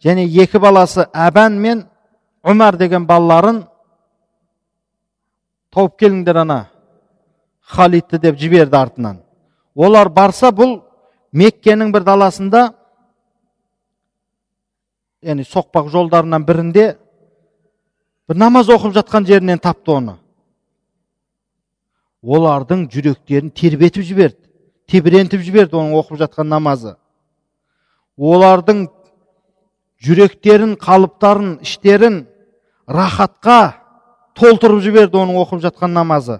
[0.00, 1.82] және екі баласы әбән мен
[2.40, 3.62] ұмар деген балаларын
[5.72, 6.58] тауып келіңдер ана
[7.67, 9.19] халидті деп жіберді артынан.
[9.75, 10.79] Олар барса бұл
[11.35, 12.63] меккенің бір даласында
[15.21, 16.87] яғни соқпақ жолдарынан бірінде
[18.29, 20.17] бір намаз оқып жатқан жерінен тапты оны.
[22.23, 24.47] Олардың жүректерін тербетіп жіберді
[24.87, 26.95] тебірентіп жіберді оның оқып жатқан намазы.
[28.17, 28.87] Олардың
[30.03, 32.23] жүректерін қалыптарын іштерін
[32.87, 33.59] рахатқа
[34.37, 36.39] толтырып жіберді оның оқып жатқан намазы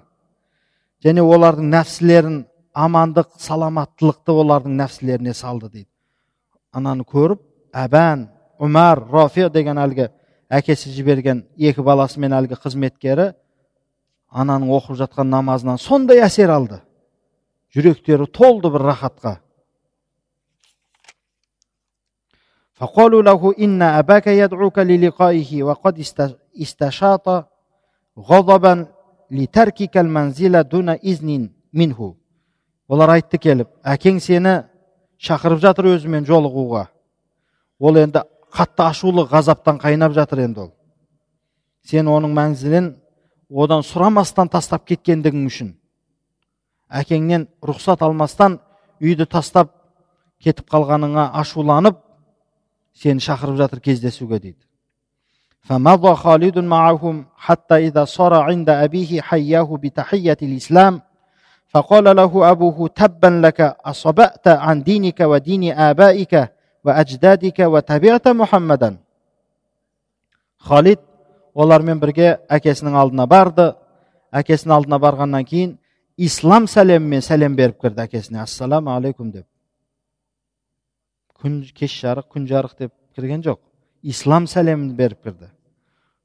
[1.04, 2.38] және олардың нәпсілерін
[2.72, 5.88] амандық саламаттылықты олардың нәпсілеріне салды дейді
[6.72, 7.42] ананы көріп
[7.84, 8.26] әбән
[8.62, 10.08] умар рафи деген әлгі
[10.52, 13.32] әкесі жіберген екі баласы мен әлгі қызметкері
[14.32, 16.80] ананың оқып жатқан намазынан сондай әсер алды
[17.74, 19.38] жүректері толды бір рахатқа
[22.82, 26.04] فقالوا له إن أباك يدعوك للقائه وقد
[26.62, 27.26] استشاط
[28.18, 28.86] غضبا
[32.87, 34.53] олар айтты келіп әкең сені
[35.19, 36.87] шақырып жатыр өзімен жолығуға.
[37.79, 38.23] Ол енді
[38.53, 40.71] қатты ашулы ғазаптан қайнап жатыр енді ол.
[41.83, 42.93] Сен оның мәнзілін
[43.51, 45.73] одан сұрамастан тастап кеткендігің үшін.
[46.87, 48.59] Әкеңнен рұқсат алмастан
[49.01, 49.73] үйді тастап
[50.39, 51.99] кетіп қалғаныңа ашуланып
[52.95, 54.66] сені шақырып жатыр кездесуге дейді.
[55.66, 61.00] فمضى خالد معهم حتى إذا صار عند أبيه حياه بتحية الإسلام
[61.68, 66.52] فقال له أبوه تبا لك أصبأت عن دينك ودين آبائك
[66.84, 68.96] وأجدادك وتبعت محمدا
[70.58, 70.98] خالد
[71.54, 73.72] олармен бірге әкесінің алдына барды
[74.32, 75.74] әкесінің алдына барғаннан кейін
[76.16, 79.46] ислам сәлемімен сәлем беріп кірді әкесіне ассаламу алейкум деп
[81.42, 83.60] күн кеш жарық күн жарық деп кірген жоқ
[84.02, 85.50] ислам сәлемін беріп кірді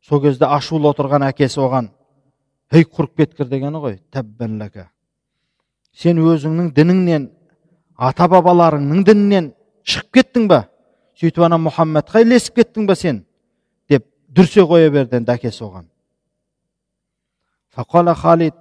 [0.02, 1.90] сол кезде ашулы отырған әкесі оған
[2.74, 4.90] ей құрып кеткір дегені ғой тәббәлләка
[5.94, 7.30] сен өзіңнің дініңнен
[7.98, 9.52] ата бабаларыңның дінінен
[9.88, 10.64] шығып кеттің ба
[11.20, 13.26] сөйтіп ана мұхаммедқа ілесіп кеттің ба сен
[13.90, 15.86] деп дүрсе қоя берді енді әкесі оған
[18.16, 18.56] халид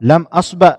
[0.00, 0.78] لم أصبأ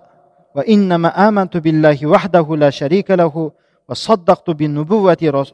[0.55, 3.51] وإنما آمنت بالله وحده لا شريك له
[3.89, 5.51] وصدقت بنبوة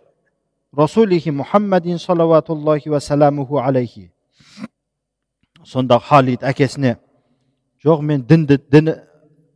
[0.80, 4.14] رسوله محمد صلوات الله وسلامه عليه
[5.65, 6.97] сонда халид әкесіне
[7.85, 8.95] жоқ мен дінді діні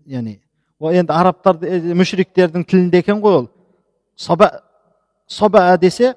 [0.07, 0.39] яғни
[0.83, 1.59] ол енді арабтар
[1.95, 3.49] мүшриктердің тілінде екен ғой ол.
[4.16, 4.51] Соба
[5.26, 6.14] соба десе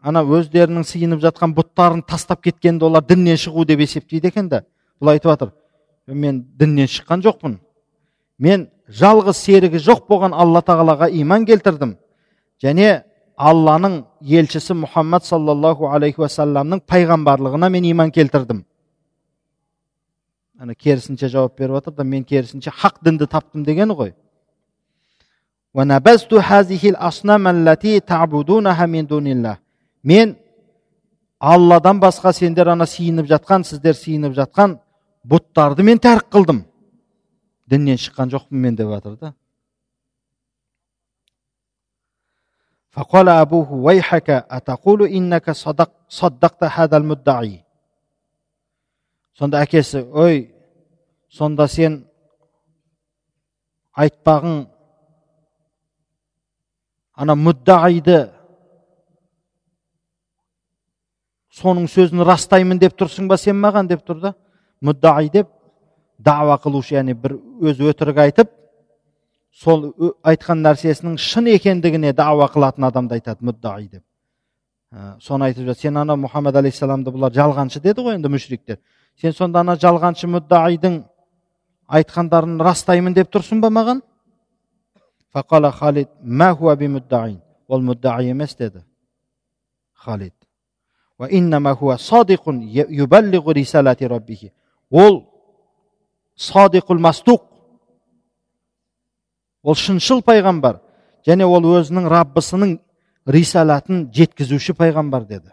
[0.00, 4.64] ана өздерінің сиынып жатқан бұттарын тастап кеткенді олар діннен шығу деп есептейді екен да
[5.00, 5.52] бұл айтып жатыр
[6.06, 7.58] мен діннен шыққан жоқпын.
[8.38, 11.96] Мен жалғыз серігі жоқ болған алла тағалаға иман келтірдім.
[12.62, 13.02] Және
[13.36, 18.64] алланың елшісі мұхаммад саллаллаху алейхи уассаламның пайғамбарлығына мен иман келтірдім.
[20.60, 24.14] Ана керісінше жауап беріп жатыр да мен керісінше хақ дінді таптым дегені ғой.
[30.02, 30.36] Мен
[31.42, 34.76] алладан басқа сендер ана сиініп жатқан сіздер сиініп жатқан
[35.26, 36.64] бұттарды мен тәрк қылдым
[37.66, 39.32] діннен шыққан жоқпын мен деп жатыр да.
[42.97, 47.67] فقال أبوه ويحك أتقول إنك صدق صدقت هذا المدعي
[49.37, 50.47] сонда әкесі ой
[51.29, 51.99] сонда сен
[53.93, 54.63] айтпағың
[57.21, 58.17] ана мүддаиды
[61.53, 64.33] соның сөзін растаймын деп тұрсың ба сен маған деп тұр да
[64.81, 65.53] мүддаи деп
[66.17, 68.49] дауа қылушы яғни бір өзі өтірік айтып
[69.52, 69.92] сол
[70.24, 74.02] айтқан нәрсесінің шын екендігіне дауа қылатын адамды айтады мүддаи деп.
[74.92, 78.78] Ә, соны айтып жатыр сен ана мұхаммад алейхисаламды бұлар жалғаншы деді ғой енді мүшриктер.
[79.20, 81.02] Сен сонда ана жалғаншы мүддаидың
[81.88, 84.02] айтқандарын растаймын деп тұрсың ба маған?
[85.34, 86.08] Фақала халид
[87.68, 88.84] ол мүддаи емес деді
[89.94, 90.34] халид.
[94.90, 95.24] Ол
[96.36, 97.51] садиқул мастуқ
[99.63, 100.79] ол шыншыл пайғамбар
[101.27, 102.77] және ол өзінің раббысының
[103.27, 105.51] рисалатын жеткізуші пайғамбар деді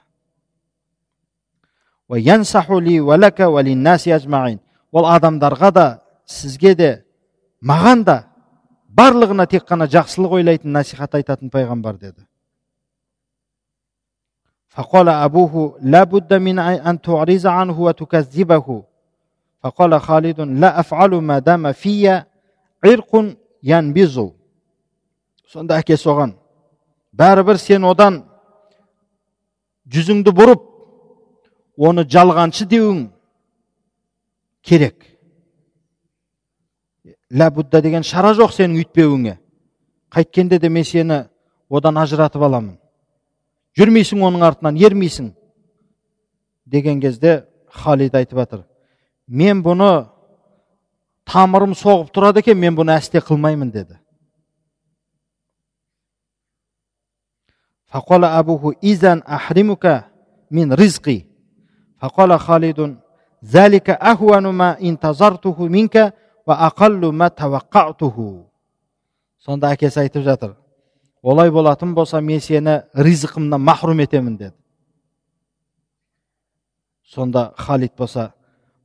[4.95, 5.87] ол адамдарға да
[6.27, 6.91] сізге де
[7.63, 8.19] маған да
[8.89, 12.27] барлығына тек қана жақсылық ойлайтын насихат айтатын пайғамбар деді
[14.75, 18.85] فقال أبوه لا بد من أن تعرض عنه وتكذبه
[19.63, 22.23] فقال خالد لا أفعل ما دام في
[22.85, 24.34] عرق янбизу
[25.48, 26.36] сонда әкесі оған
[27.16, 28.24] бәрібір сен одан
[29.90, 30.66] жүзіңді бұрып
[31.78, 33.08] оны жалғаншы деуің
[34.62, 35.06] керек
[37.30, 39.38] ләбудда деген шара жоқ сенің үйтпеуіңе
[40.10, 41.26] қайткенде де мен сені
[41.70, 42.78] одан ажыратып аламын.
[43.78, 45.32] Жүрмейсің оның артынан ермейсің.
[46.66, 48.64] Деген кезде халид айтып жатыр
[49.28, 50.10] мен бұны
[51.30, 54.00] тамырым соғып тұрады екен мен бұны әсте қылмаймын деді.
[57.92, 60.06] Ахримука
[60.50, 61.28] мин ризқи
[62.02, 63.02] халидун
[64.80, 66.14] интазартуху минка
[66.46, 67.30] ва ақаллу ма
[69.40, 70.56] сонда әкесі айтып жатыр
[71.22, 74.54] олай болатын болса мен сені ризықымнан махрум етемін деді.
[77.06, 78.34] Сонда халид болса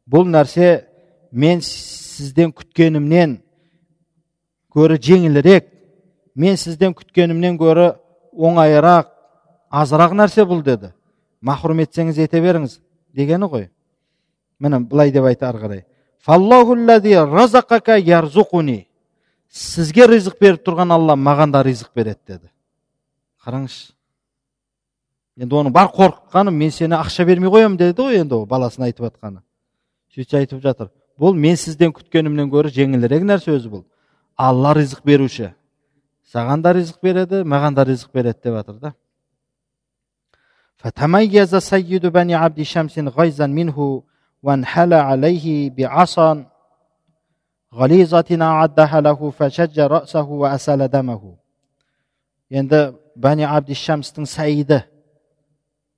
[0.06, 0.93] бұл нәрсе
[1.34, 3.40] мен сізден күткенімнен
[4.70, 5.66] гөрі жеңілірек
[6.38, 7.88] мен сізден күткенімнен гөрі
[8.34, 9.10] оңайырақ
[9.74, 10.92] азырақ нәрсе бұл деді.
[11.42, 12.78] Махрум етсеңіз ете беріңіз
[13.14, 13.68] дегені ғой.
[14.62, 15.84] Міне былай деп айтты ары қарай.
[19.54, 22.48] Сізге ризық беріп тұрған алла маған да ризық береді деді.
[23.44, 23.92] Қараңызшы
[25.38, 29.06] енді оның бар қорыққаны мен сені ақша бермей қоямын деді ғой енді ол баласына айтып
[29.06, 29.42] жатқаны.
[30.14, 33.83] Сөйтсе айтып жатыр бұл мен сізден күткенімнен гөрі жеңілірек нәрсе өзі бұл
[34.37, 35.51] алла ризық беруші
[36.33, 38.93] саған да ризық береді маған да ризық береді деп жатыр да
[40.79, 44.03] فتميز سيد بني عبد شمس غيظا منه
[44.43, 46.45] وانحل عليه بعصا
[47.73, 51.35] غليظة أعدها له فشج رأسه وأسال دمه
[52.49, 54.79] енді бәни абди шамстың саиды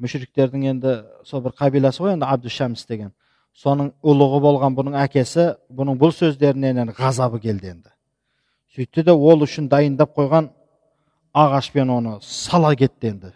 [0.03, 3.13] мүшриктердің енді сол бір қабиласы ғой енді абду шамс деген
[3.56, 7.90] соның ұлығы болған бұның әкесі бұның бұл сөздерінен ғазабы келді енді.
[8.76, 10.50] Сөйтті де ол үшін дайындап қойған
[11.32, 13.32] ағашпен оны сала кетті енді.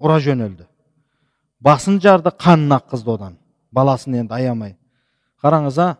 [0.00, 0.66] Ұра жөнелді.
[1.64, 3.38] Басын жарды қанын аққызды одан.
[3.72, 4.76] Баласын енді аямай.
[5.42, 5.94] Қараңыз а?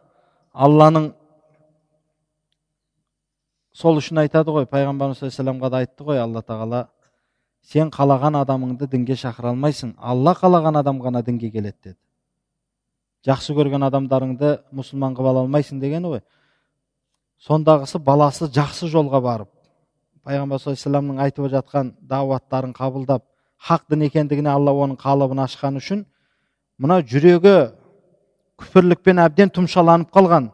[0.53, 1.13] Алланың
[3.73, 6.87] сол үшін айтады ғой пайғамбарымыз саллаллаху да айтты ғой алла тағала
[7.65, 9.97] сен қалаған адамыңды дінге шақыра алмайсың.
[9.99, 11.99] Алла қалаған адам ғана дінге келеді деді.
[13.27, 16.25] Жақсы көрген адамдарыңды мұсылман қылып ала алмайсың дегені ғой.
[17.41, 19.51] Сондағысы баласы жақсы жолға барып
[20.25, 23.25] пайғамбар саллаллаху айтып жатқан дауаттарын қабылдап
[23.69, 26.05] хақ дін екендігіне алла оның қалыбын ашқан үшін
[26.79, 27.73] мына жүрегі
[28.61, 30.49] күпірлікпен әбден тұмшаланып қалған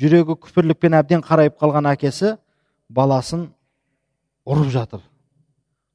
[0.00, 2.36] жүрегі күпірлікпен әбден қарайып қалған әкесі
[2.88, 3.50] баласын
[4.48, 5.02] ұрып жатыр.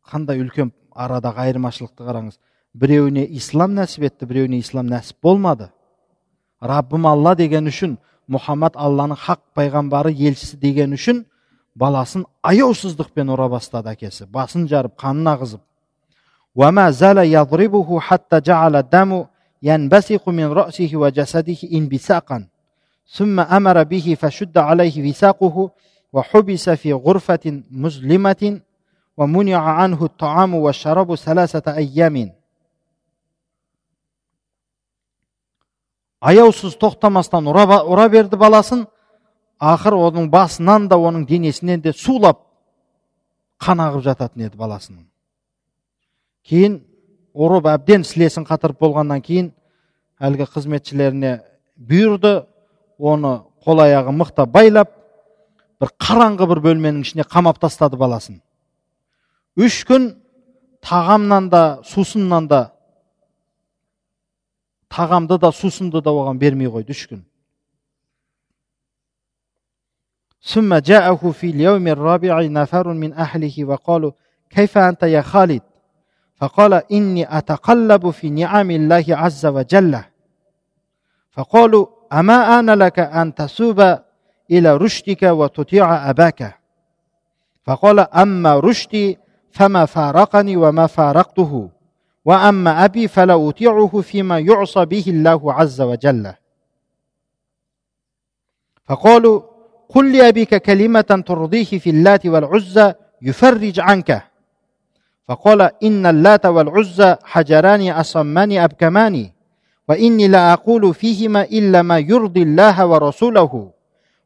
[0.07, 2.37] Қандай үлкен арадағы айырмашылықты қараңыз.
[2.77, 5.71] Біреуіне ислам нәсіп етті біреуіне ислам нәсіп болмады.
[6.60, 7.96] раббым алла деген үшін
[8.30, 11.24] мұхаммад алланың хақ пайғамбары елшісі деген үшін
[11.74, 15.62] баласын аяусыздықпен ұра бастады әкесі басын жарып қанын ағызып
[16.54, 19.24] وما زال يضربه حتى جعل الدم
[19.62, 22.46] ينبسق من رأسه وجسده انبساقا
[23.08, 25.70] ثم أمر به فشد عليه وساقه
[26.12, 28.60] وحبس في غرفة مظلمة
[29.16, 32.32] ومنع عنه الطعام والشراب ثلاثة أيام
[36.19, 38.85] аяусыз тоқтамастан ұра, ұра берді баласын.
[39.57, 42.43] Ақыр оның басынан да оның денесінен де сулап
[43.61, 45.05] қан ағып жататын еді баласының.
[46.45, 46.81] Кейін
[47.33, 49.49] ұрып әбден сілесін қатырып болғаннан кейін
[50.21, 51.39] әлгі қызметшілеріне
[51.77, 52.45] бұйырды
[52.97, 53.33] оны
[53.65, 54.93] қол аяғы мықтап байлап
[55.81, 58.39] бір қараңғы бір бөлменің ішіне қамап тастады баласын.
[59.57, 60.11] Үш күн
[60.85, 62.61] тағамнан да сусыннан да
[64.88, 67.22] тағамды да сусынды да оған бермей қойды үш күн
[70.42, 74.12] ثم جاءه في اليوم الرابع نفر من أهله وقالوا
[74.50, 75.62] كيف أنت يا خالد
[76.34, 79.98] فقال إني أتقلب في نعم الله عز وجل
[81.30, 83.98] فقالوا أما آن لك أن تسوب
[84.50, 86.58] إلى رشدك وتطيع أباك
[87.62, 89.18] فقال أما رشدي
[89.50, 91.70] فما فارقني وما فارقته
[92.27, 96.33] va amma abi fala uti'uhu fima yu'sa bihi Allahu azza va jalla
[98.87, 99.41] فقالوا
[99.89, 104.23] قل لأبيك كلمة ترضيه في اللات والعزى يفرج عنك.
[105.27, 109.31] فقال إن اللات والعزى حجران أصمان أبكمان
[109.87, 113.71] وإني لا أقول فيهما إلا ما يرضي الله ورسوله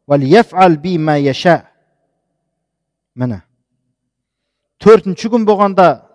[0.07, 1.65] وليفعل بي ما يشاء.
[3.15, 3.41] mana
[4.79, 6.10] to'rtinchi kun bo'lganda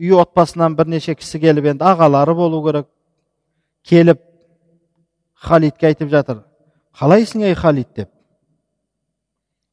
[0.00, 2.86] үй отбасынан бірнеше кісі келіп енді ағалары болу керек.
[3.82, 4.20] Келіп
[5.34, 6.44] халидке айтып жатыр
[6.98, 7.88] қалайсың ей халид?
[7.96, 8.10] деп.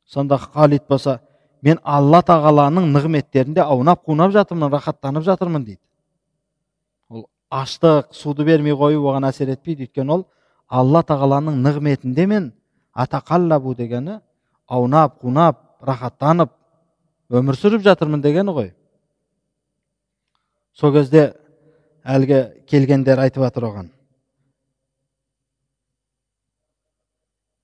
[0.06, 1.20] Сонда халид болса
[1.62, 5.82] мен алла тағаланың нығметтерінде аунап қунап жатырмын рахаттанып жатырмын дейді.
[7.10, 9.88] Ол аштық суды бермей қою оған әсер етпейді.
[9.90, 10.26] Өйткені ол
[10.70, 12.52] алла тағаланың нығметінде мен
[12.94, 14.20] атақаллабу дегені
[14.68, 16.52] аунап қунап рахаттанып
[17.30, 18.74] өмір сүріп жатырмын дегені ғой.
[20.76, 21.34] Сол кезде
[22.04, 23.90] әлгі келгендер айтып жатыр оған.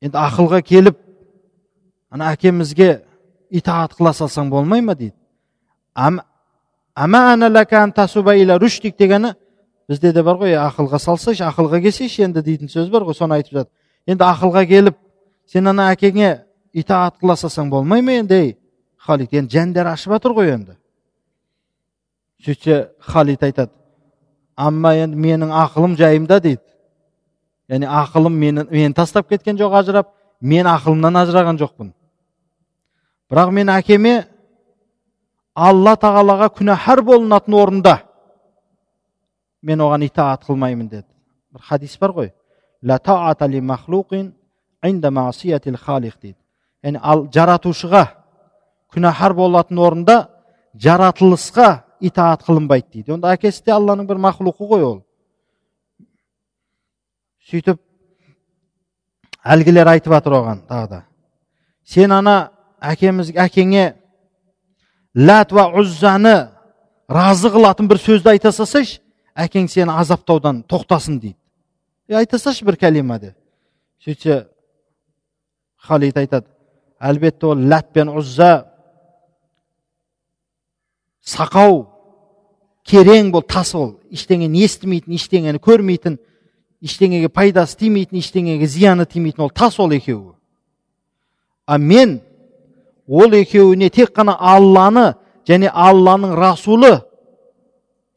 [0.02, 0.98] Енді ақылға келіп
[2.10, 3.04] ана әкемізге
[3.52, 4.96] итаат қыла салсаң болмай ма?
[4.96, 5.16] дейді.
[8.98, 9.34] Дегені
[9.90, 10.56] бізде де бар ғой.
[10.56, 13.14] Ақылға салсайшы ақылға келсейші енді дейтін сөз бар ғой.
[13.14, 13.72] Соны айтып жатыр.
[14.08, 14.98] Енді ақылға келіп
[15.52, 18.54] сен ана әкеңе итаат қыла салсаң болмай ма енді ей?
[18.98, 20.78] Халид енді жәндер ашып жатыр ғой енді.
[22.46, 23.72] Сөйтсе халид айтады
[24.56, 26.62] амма енді менің ақылым жайымда дейді
[27.70, 30.12] яғни ақылым мені мені тастап кеткен жоқ ажырап
[30.42, 31.92] мен ақылымнан ажыраған жоқпын
[33.32, 34.16] бірақ мен әкеме
[35.56, 37.96] алла тағалаға күнәһар болынатын орында
[39.62, 41.08] мен оған итаат қылмаймын деді
[41.54, 42.32] бір хадис бар ғой
[46.22, 46.38] дейді
[46.84, 48.06] яғни ал жаратушыға
[48.94, 50.18] күнәһар болатын орында
[50.76, 51.70] жаратылысқа
[52.02, 55.00] итаат қылынбайды дейді онда әкесі де алланың бір мақлуқы ғой ол
[57.50, 57.80] сөйтіп
[59.44, 61.02] әлгілер айтып жатыр оған тағы да.
[61.84, 63.94] Сен ана әкеміз әкеңе
[65.16, 66.36] ләт уа ұззаны
[67.10, 69.02] разы қылатын бір сөзді айта салсайшы
[69.36, 71.38] әкең сені азаптаудан тоқтасын дейді.
[72.08, 73.34] Е айта салшы бір кәлима де
[74.06, 74.46] сөйтсе
[75.78, 76.48] халид айтады
[77.02, 78.52] әлбетте ол ләт пен ұзза
[81.22, 81.91] сақау
[82.88, 86.18] керең бол тас ол ештеңені естімейтін ештеңені көрмейтін
[86.82, 90.34] ештеңеге пайдасы тимейтін ештеңеге зияны тимейтін ол тас ол екеуі.
[91.66, 92.20] А мен
[93.08, 95.14] ол екеуіне тек қана алланы
[95.48, 97.02] және алланың расулы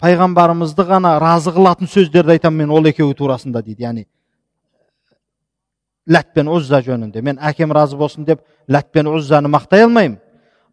[0.01, 3.85] пайғамбарымызды ғана разы қылатын сөздерді айтамын мен ол екеуі турасында дейді.
[3.85, 4.07] Яғни
[6.09, 7.23] ләт пен ұзза жөнінде.
[7.23, 10.19] Мен әкем разы болсын деп ләт пен мақтай алмаймын.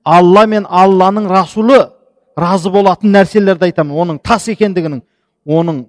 [0.04, 1.92] Алла мен алланың расулы
[2.38, 3.96] разы болатын нәрселерді айтамын.
[3.96, 5.02] Оның тас екендігінің
[5.46, 5.86] оның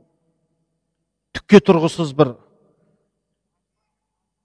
[1.37, 2.35] түкке тұрғысыз бір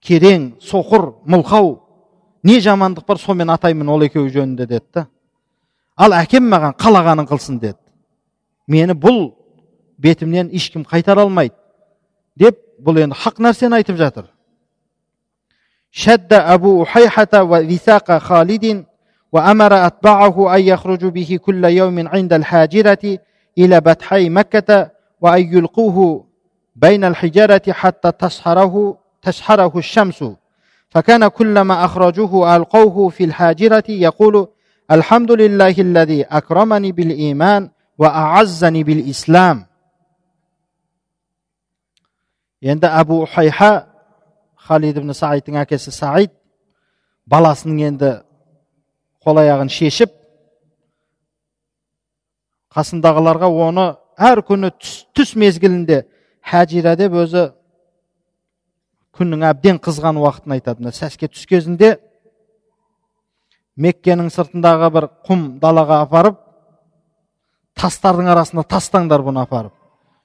[0.08, 1.74] керең соқыр мылқау
[2.44, 5.08] не жамандық бар сонымен атаймын ол екеуі жөнінде деді да.
[5.98, 7.80] Ал әкем маған қалағанын қылсын деді.
[8.68, 9.34] Мені бұл
[9.98, 11.56] бетімнен ешкім қайтара алмайды
[12.38, 14.28] деп бұл енді хақ нәрсені айтып жатыр.
[15.92, 17.44] Шәдда әбу ухайхата
[19.32, 23.20] وأمر أتباعه أن يخرج به كل يوم عند الحاجرة
[23.58, 26.28] إلى بتحي مكة وأن يلقوه
[26.76, 30.24] بين الحجارة حتى تسحره تسحره الشمس.
[30.90, 34.48] فكان كلما أخرجوه ألقوه في الحاجرة يقول
[34.92, 39.66] الحمد لله الذي أكرمني بالإيمان وأعزني بالإسلام.
[42.66, 43.88] endi أبو حيحاء
[44.56, 46.32] خالد بن سعيد سعيد said
[47.30, 48.27] balasining
[49.28, 50.14] қол аяғын шешіп
[52.72, 56.06] қасындағыларға оны әр күні түс, түс мезгілінде
[56.48, 57.50] хәжира деп өзі
[59.18, 60.80] күннің әбден қызған уақытын айтады.
[60.80, 61.98] Мына сәске түс кезінде
[63.76, 66.40] меккенің сыртындағы бір құм далаға апарып
[67.76, 69.74] тастардың арасына тастаңдар бұны апарып.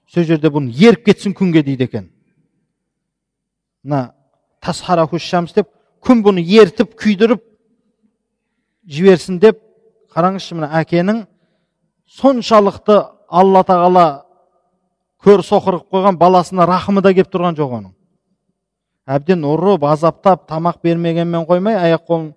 [0.07, 2.11] Сол жерде бұны еріп кетсін күнге дейді екен.
[3.83, 4.13] Мына
[4.63, 5.73] шамс деп
[6.07, 7.49] күн бұны ертіп күйдіріп
[8.89, 9.61] жіберсін деп
[10.15, 11.25] қараңызшы мына әкенің
[12.19, 14.07] соншалықты алла тағала
[15.23, 17.93] көр соқыр қылып қойған баласына рахымы да келіп тұрған жоқ оның.
[19.07, 22.33] Әбден ұрып азаптап тамақ бермегенмен қоймай аяқ қолын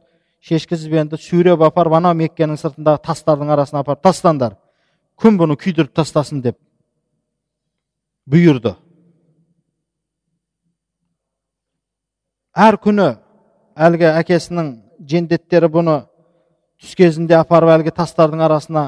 [0.45, 4.55] шешкізіп енді сүйреп апарып анау меккенің сыртындағы тастардың арасына апарып тастаңдар
[5.21, 6.41] күн бұны күйдіріп тастасын?
[6.41, 6.57] деп
[8.29, 8.75] бұйырды.
[12.55, 13.15] Әр күні
[13.75, 14.69] әлгі әкесінің
[15.09, 15.95] жендеттері бұны
[16.81, 18.85] түс кезінде апарып әлгі тастардың арасына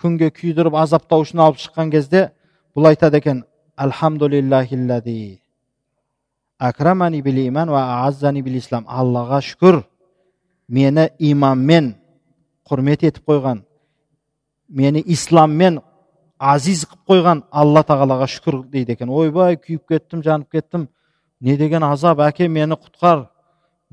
[0.00, 2.28] күнге күйдіріп азаптау үшін алып шыққан кезде
[2.76, 3.44] бұл айтады екен
[8.86, 9.82] аллаға шүкір
[10.68, 11.94] мені иманмен
[12.68, 13.62] құрмет етіп қойған
[14.68, 15.80] мені исламмен
[16.38, 19.08] азиз қылып қойған алла тағалаға шүкір дейді екен.
[19.08, 20.88] Ойбай күйіп кеттім жанып кеттім
[21.40, 23.26] не деген азап әке мені құтқар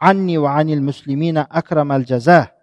[0.00, 2.54] عني وعن المسلمين أكرم الجزاء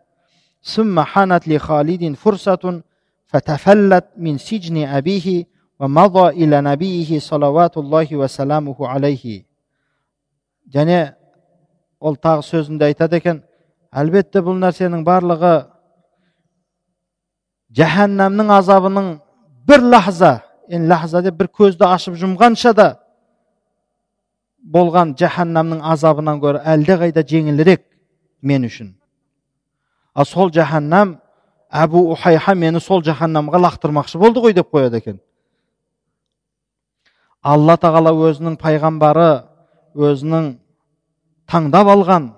[0.63, 2.83] ثم حانت لخالد فرصة
[3.25, 5.45] فتفلت من سجن أبيه
[5.79, 9.45] ومضى إلى نبيه صلوات الله وسلامه عليه
[10.71, 11.13] және
[11.99, 13.41] ол тағы сөзінде айтады екен
[13.91, 15.55] әлбетте бұл нәрсенің барлығы
[17.75, 19.09] жаһаннамның азабының
[19.67, 20.31] бір лахза
[20.69, 22.87] енді лахза деп бір көзді ашып жұмғанша да
[24.66, 27.84] болған жаһаннамның азабынан гөрі әлдеқайда жеңілірек
[28.42, 28.94] мен үшін.
[30.14, 31.16] Ал сол жаһаннам
[31.70, 35.20] әбу ухайха мені сол жаһаннамға лақтырмақшы болды ғой деп қояды екен.
[37.42, 39.44] Алла тағала өзінің пайғамбары
[39.94, 40.56] өзінің
[41.46, 42.32] таңдап алған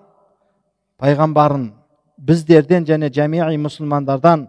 [1.01, 1.71] пайғамбарын
[2.19, 4.49] біздерден және жәмиғи мұсылмандардан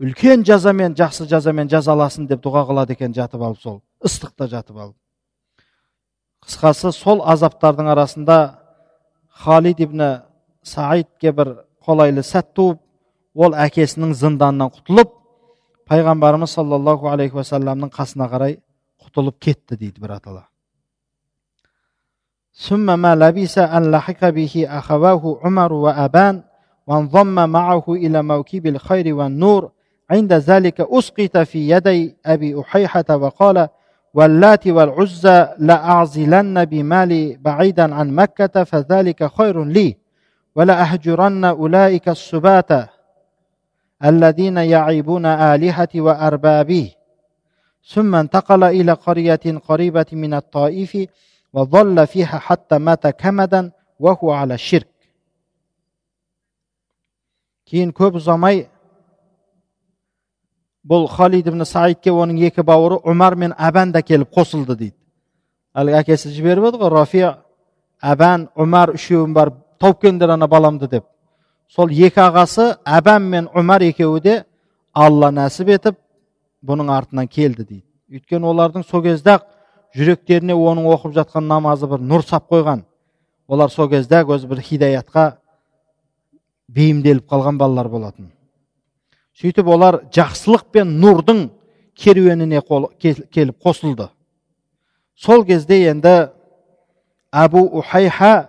[0.00, 4.96] үлкен жазамен жақсы жазамен жазаласын деп дұға қылады екен жатып алып сол ыстықта жатып алып
[6.47, 8.37] қысқасы сол азаптардың арасында
[9.43, 10.05] халид ибн
[10.63, 11.55] саидке бір
[11.85, 12.79] қолайлы сәт туып
[13.35, 15.11] ол әкесінің зынданынан құтылып
[15.89, 18.59] пайғамбарымыз саллаллаху алейхи уассаламның қасына қарай
[19.03, 20.47] құтылып кетті дейді бір атала
[22.53, 26.43] ثم ما لبث أن لحق به أخواه عمر وأبان
[26.87, 29.71] وانضم معه إلى موكب الخير والنور
[30.09, 33.69] عند ذلك أسقط في يدي أبي أحيحة وقال
[34.18, 39.96] واللات والعزى لأعزلن بمالي بعيدا عن مكة فذلك خير لي.
[40.54, 42.70] ولأهجرن أولئك السبات
[44.04, 46.96] الذين يعيبون آلهتي وأربابي.
[47.92, 51.08] ثم انتقل إلى قرية قريبة من الطائف
[51.52, 54.88] وظل فيها حتى مات كمدا وهو على الشرك.
[57.66, 58.66] كين كوب زمي
[60.88, 64.96] бұл халид ибн саидке оның екі бауыры умар мен әбән да келіп қосылды дейді.
[65.76, 67.24] Әлгі әкесі жіберіп еді ғой рафи
[68.00, 71.04] әбән умар үшеуін барып тауып келіңдер ана баламды деп.
[71.68, 74.38] Сол екі ағасы әбән мен умар екеуі де
[74.94, 75.98] алла нәсіп етіп
[76.64, 77.84] бұның артынан келді дейді.
[78.08, 79.38] Өйткені олардың сол кезде
[79.96, 82.86] жүректеріне оның оқып жатқан намазы бір нұр сап қойған.
[83.48, 85.28] Олар сол кезде өзі бір хидаятқа
[86.68, 88.32] бейімделіп қалған балалар болатын
[89.38, 91.48] сөйтіп олар жақсылық пен нұрдың
[91.94, 94.08] керуеніне қол, келіп қосылды.
[95.14, 96.30] Сол кезде енді
[97.30, 98.48] әбу ухайха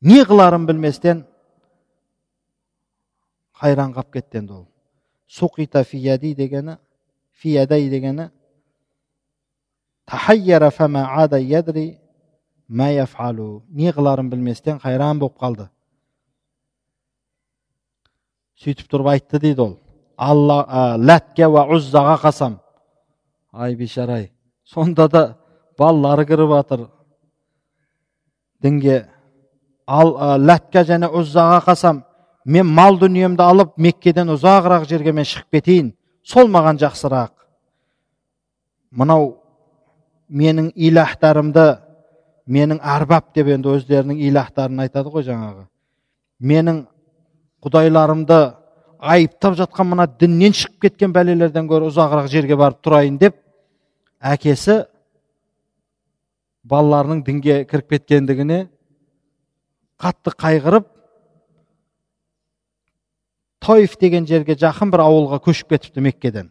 [0.00, 1.24] не қыларын білместен
[3.60, 4.66] қайран қалып кетті енді ол.
[5.28, 6.78] Суқита фияди дегені
[7.32, 8.30] фиядай дегені
[13.68, 15.68] не қыларын білместен қайран болып қалды
[18.62, 19.76] сөйтіп тұрып айтты дейді ол.
[20.16, 22.58] Алла ләтке уа ұззаға қасам.
[23.52, 24.30] Ай бейшарай
[24.68, 25.22] сонда да
[25.78, 26.86] балалары кіріп жатыр
[28.62, 29.06] дінге
[29.86, 32.02] ал ләтке және ұззаға қасам.
[32.44, 35.92] Мен мал дүниемді алып меккеден ұзағырақ жерге мен шығып кетейін.
[36.24, 37.32] Сол маған жақсырақ.
[38.90, 39.34] Мынау
[40.28, 41.66] менің илахтарымды
[42.48, 45.66] менің арбап деп енді өздерінің илахтарын айтады ғой жаңағы.
[46.40, 46.86] Менің
[47.68, 48.38] құдайларымды
[48.98, 53.36] айыптап жатқан мына діннен шығып кеткен бәлелерден гөрі ұзағырақ жерге барып тұрайын деп
[54.18, 54.80] әкесі
[56.68, 58.60] балаларының дінге кіріп кеткендігіне
[60.02, 60.88] қатты қайғырып
[63.64, 66.50] тойф деген жерге жақын бір ауылға көшіп кетіпті меккеден.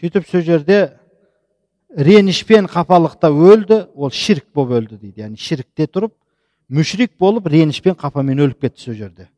[0.00, 0.78] Сөйтіп сол жерде
[1.90, 5.26] ренішпен қапалықта өлді ол ширк болып өлді дейді.
[5.26, 6.14] Яғни ширкте тұрып
[6.70, 9.28] мүшрик болып ренішпен қапамен өліп кетті сол жерде.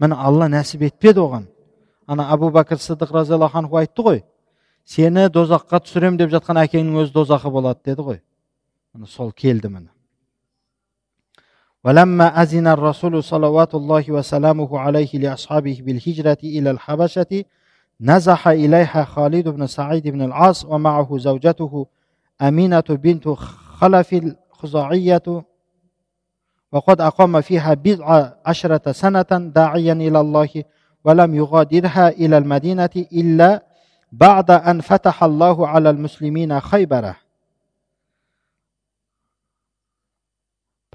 [0.00, 1.46] міне алла нәсіп етпеді оған
[2.06, 4.22] ана абу бәкір сыдық разиаллаху анху айтты ғой
[4.84, 8.20] сені дозаққа түсірем деп жатқан әкеңнің өзі дозақы болады деді ғой
[8.94, 9.90] міне сол келді міне
[11.86, 17.44] ولما أذن الرسول صلوات الله وسلامه عليه لأصحابه بالهجرة إلى الحبشة
[18.00, 21.86] نزح إليها خالد بن سعيد بن العاص ومعه زوجته
[22.42, 23.28] أمينة بنت
[23.78, 25.22] خلف الخزاعية
[26.72, 30.64] وقد أقام فيها بضع عشرة سنة داعيا إلى الله
[31.04, 33.62] ولم يغادرها إلى المدينة إلا
[34.12, 37.16] بعد أن فتح الله على المسلمين خيبره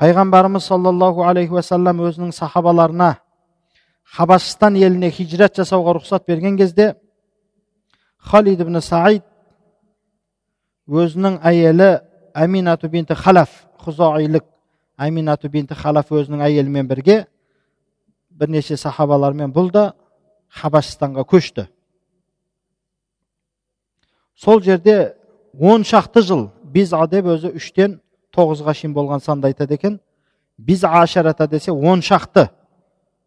[0.02, 3.20] пайғамбарымыз саллаллаху алейхи уассалам өзінің сахабаларына
[4.16, 6.96] хабашстан еліне хижрат жасауға рұқсат берген кезде
[8.18, 9.22] халид ибн саид
[10.90, 11.92] өзінің әйелі
[12.34, 14.48] әминату бинті халаф хузаилік
[14.97, 17.27] әминату бинті халаф өзінің әйелімен бірге
[18.31, 19.93] бірнеше сахабалармен бұл да
[20.49, 21.67] хабашстанға көшті.
[24.37, 25.17] Сол жерде
[25.59, 28.01] он шақты жыл биза деп өзі үштен
[28.37, 30.01] тоғызға шейін болған санды айтады екен
[30.59, 32.51] біз ашарата десе он шақты.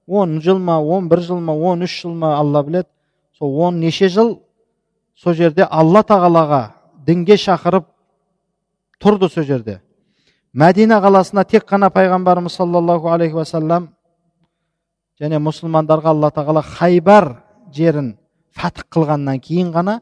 [0.07, 2.88] Он жыл ма он бір жыл ма он үш жыл ма алла біледі.
[3.38, 4.41] Сол он неше жыл
[5.15, 6.72] сол жерде алла тағалаға
[7.05, 7.86] дінге шақырып
[9.01, 9.82] тұрды сол жерде
[10.55, 13.89] мәдина қаласына тек қана пайғамбарымыз саллаллаху алейхи уассалам
[15.20, 17.31] және мұсылмандарға алла тағала хайбар
[17.72, 18.14] жерін
[18.55, 20.01] фатх қылғаннан кейін ғана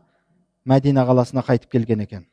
[0.66, 2.26] мәдина қаласына қайтып келген екен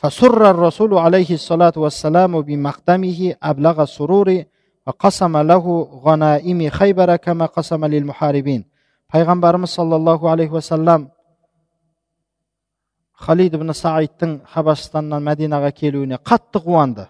[0.00, 4.44] فسر الرسول عليه الصلاة والسلام بمقدمه أبلغ السرور
[4.86, 5.64] وقسم له
[6.04, 8.64] غنائم خيبر كما قسم للمحاربين
[9.12, 11.10] пайғамбарымыз саллаллаху алейхи уассалам
[13.14, 17.06] халид ибн саидтің хабашстаннан мәдинаға келуіне қатты қуанды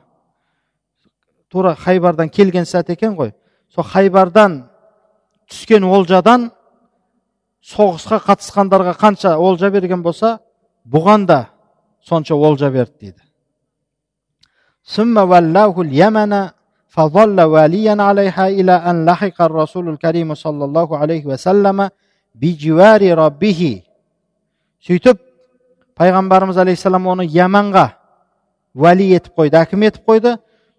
[1.49, 3.33] тура хайбардан келген сәт екен ғой
[3.68, 4.64] сол хайбардан
[5.51, 6.51] түскен олжадан
[7.62, 10.39] соғысқа қатысқандарға қанша олжа берген болса
[10.87, 11.41] бұған да
[12.01, 13.23] сонша олжа берді дейді
[14.95, 16.51] ثم ولاه اليمن
[16.95, 21.89] فظل واليا عليها إلى أن لحق الرسول الكريم صلى الله عليه وسلم
[22.35, 23.83] بجوار ربه
[24.81, 25.18] сөйтіп
[25.99, 27.87] пайғамбарымыз алейхисалам оны яманға
[28.75, 30.37] уәли етіп қойды әкім етіп қойды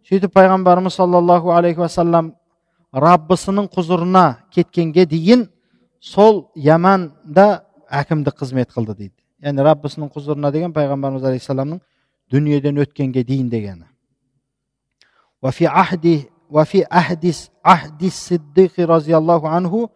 [0.07, 2.33] сөйтіп пайғамбарымыз саллаллаху алейхи уассалам
[2.93, 5.47] раббысының құзырына кеткенге дейін
[5.99, 11.81] сол яманда әкімдік қызмет қылды дейді яғни раббысының құзырына деген пайғамбарымыз алейхисаламның
[12.31, 13.91] дүниеден өткенге дейін дегені
[15.41, 17.35] وفي عهد وفي عهد
[17.65, 19.89] عهد الصديق رضي الله عنه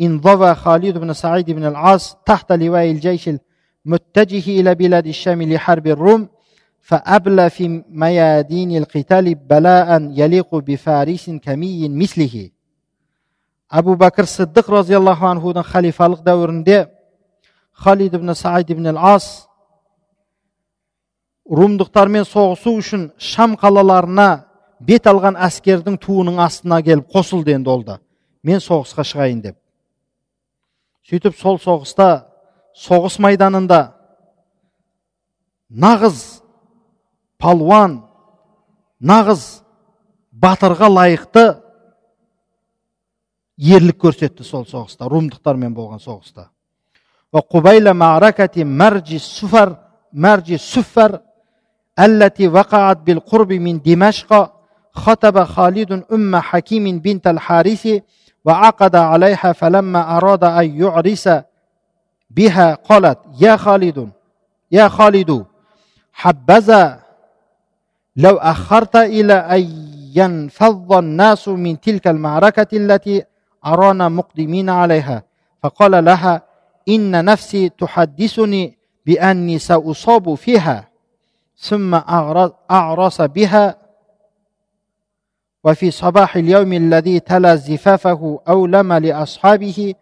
[0.00, 3.30] انضوى خالد بن سعيد بن العاص تحت لواء الجيش
[3.85, 6.27] متجه إلى بلاد الشام لحرب الروم
[6.81, 9.89] فأبلى في ميادين القتال بلاء
[10.21, 12.49] يليق بفارس كمي مثله.
[13.71, 16.95] أبو بكر الصديق رضي الله عنه خليفة دورінде
[17.75, 19.47] халид ибн саид ибн ас
[21.45, 24.45] румдықтармен соғысу үшін шам қалаларына
[24.79, 27.99] бет алған әскердің туының астына келіп қосылды енді ол да
[28.43, 29.57] мен соғысқа шығайын деп
[31.09, 32.25] сөйтіп сол соғыста
[32.76, 33.80] соғыс майданында
[35.70, 36.42] нағыз
[37.38, 38.00] палуан
[39.00, 39.62] нағыз
[40.32, 41.44] батырға лайықты
[43.60, 46.50] ерлік көрсетті сол соғыста румдықтармен болған соғыста
[47.32, 49.76] وقبيل معركة مرج السفر
[50.12, 51.20] مرج السفر
[51.98, 54.52] التي وقعت بالقرب من دمشق
[54.92, 57.88] خطب خالد أم حكيم بنت الحارث
[58.44, 61.28] وعقد عليها فلما أراد أن يعرس
[62.35, 64.09] بها قالت يا خالد
[64.71, 65.45] يا خالد
[66.13, 66.99] حبذا
[68.15, 69.61] لو أخرت إلى أن
[70.15, 73.23] ينفض الناس من تلك المعركة التي
[73.65, 75.23] أرانا مقدمين عليها.
[75.63, 76.41] فقال لها
[76.89, 80.89] إن نفسي تحدثني بأني سأصاب فيها.
[81.57, 81.95] ثم
[82.71, 83.75] أعرس بها
[85.63, 89.93] وفي صباح اليوم الذي تلا زفافه أولم لأصحابه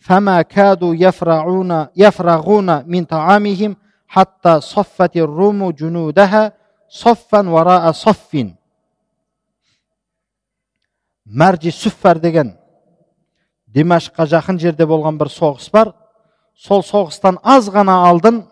[0.00, 3.76] فما كادوا يفرعون يفرغون من طعامهم
[4.08, 6.52] حتى صفت الروم جنودها
[6.88, 8.36] صفا وراء صف
[11.26, 12.54] маржи суффар деген
[13.74, 15.92] димашқа жақын жерде болған бір соғыс бар
[16.54, 18.44] сол соғыстан аз ғана алдын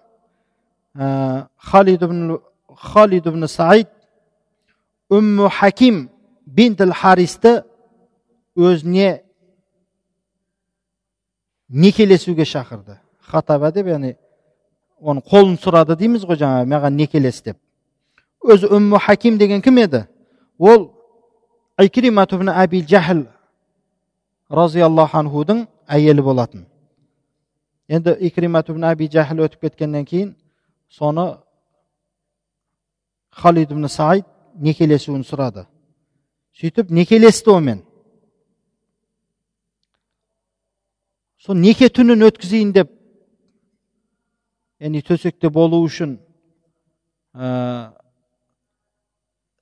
[1.70, 3.88] халид ибн саид
[5.11, 6.09] үмму хаким
[6.46, 7.62] бинтл харисті
[8.57, 9.22] өзіне
[11.70, 12.99] некелесуге шақырды.
[13.22, 14.15] Хатаба деп яғни
[14.99, 17.57] оның қолын сұрады дейміз ғой жаңағы маған некелес деп.
[18.43, 20.05] Өзі үмму хаким деген кім еді?
[20.57, 20.91] Ол
[21.80, 23.26] икримат әби жахл
[24.49, 26.65] разиаллаху анхудың әйелі болатын.
[27.88, 30.36] Енді икримат ибн әби жахл өтіп кеткеннен кейін
[30.89, 31.38] соны
[33.32, 35.65] халид ибн саид некелесуін сұрады.
[36.59, 37.84] Сөйтіп некелесті онымен
[41.39, 42.91] сол неке түнін өткізейін деп
[44.79, 46.17] яғни төсекте болу үшін
[47.35, 47.91] ә,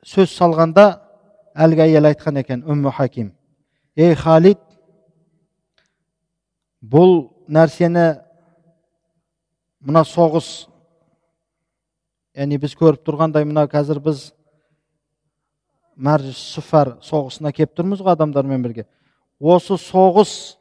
[0.05, 0.87] сөз салғанда
[1.57, 3.31] әлгі әйел айтқан екен үмму хаким
[3.97, 4.61] ей халид
[6.81, 8.07] бұл нәрсені
[9.87, 10.67] мына соғыс
[12.37, 14.27] яғни біз көріп тұрғандай мына қазір біз
[15.97, 18.85] мәржіс суфар соғысына келіп тұрмыз ғой адамдармен бірге.
[19.39, 20.56] Осы соғыс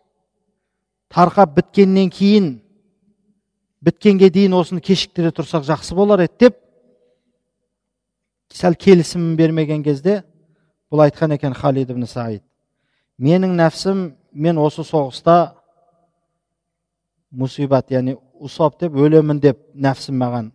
[1.12, 2.48] тарқап біткеннен кейін
[3.84, 6.58] біткенге дейін осыны кешіктіре тұрсақ жақсы болар еді деп
[8.52, 10.22] сәл келісімін бермеген кезде
[10.90, 12.42] бұл айтқан екен халид ибн саид.
[13.18, 14.02] Менің нәпсім
[14.32, 15.56] мен осы соғыста
[17.32, 20.50] мұсибат яғни усап деп өлемін деп нәпсім маған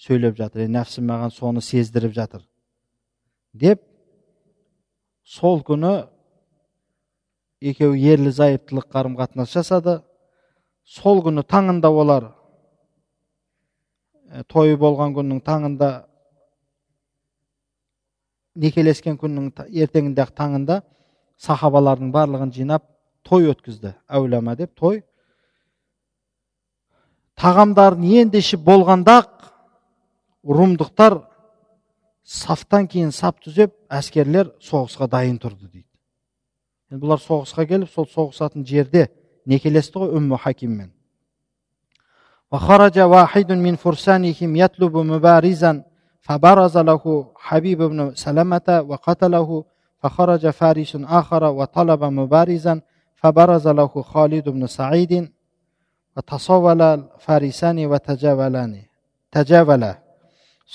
[0.00, 2.44] сөйлеп жатыр нәпсім маған соны сездіріп жатыр
[3.54, 3.82] деп
[5.24, 6.06] сол күні
[7.60, 10.00] екеуі ерлі зайыптылық қарым қатынас жасады.
[10.84, 12.30] Сол күні таңында олар
[14.50, 15.90] тойы болған күннің таңында
[18.56, 20.80] некелескен күннің ертеңінде таңында
[21.42, 22.86] сахабалардың барлығын жинап
[23.26, 23.94] той өткізді.
[24.08, 25.02] Әулама деп той.
[27.36, 29.22] Тағамдарын енді ішіп болғанда
[30.46, 31.18] румдықтар
[32.24, 35.90] сафтан кейін сап түзеп әскерлер соғысқа дайын тұрды дейді
[36.91, 39.07] енді бұлар соғысқа келіп сол соғысатын жерде
[39.45, 40.91] некелесті ғой үмму хакиммен
[42.51, 45.83] وخرج واحد من فرسانهم يطلب مبارزا
[46.21, 49.63] فبرز له حبيب بن سلمة وقتله
[50.01, 52.81] فخرج فارس آخر وطلب مبارزا
[53.15, 55.31] فبرز له خالد بن سعيد
[56.17, 58.73] وتصول الفارسان وتجاولان
[59.31, 59.99] تجاولا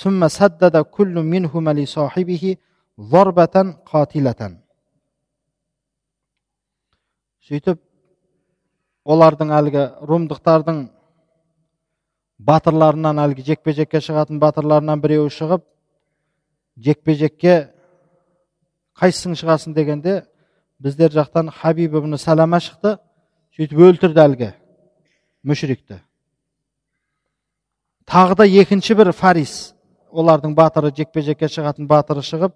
[0.03, 2.57] ثم سدد كل منهما لصاحبه
[3.01, 4.57] ضربة قاتلة
[7.48, 7.80] сөйтіп
[9.10, 10.82] олардың әлгі румдықтардың
[12.52, 15.64] батырларынан әлгі жекпе жекке шығатын батырларынан біреуі шығып
[16.86, 17.56] жекпе жекке
[19.02, 20.22] қайсысың шығасың дегенде
[20.80, 22.96] біздер жақтан хабиб ибн салама шықты
[23.58, 24.50] сөйтіп өлтірді әлгі
[25.44, 26.00] мүшрикті.
[28.06, 29.74] Тағы да екінші бір фарис
[30.12, 32.56] олардың батыры жекпе жекке шығатын батыры шығып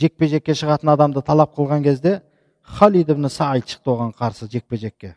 [0.00, 2.20] жекпе жекке шығатын адамды талап қылған кезде
[2.62, 5.16] халид ибн саид шықты оған қарсы жекпе жекке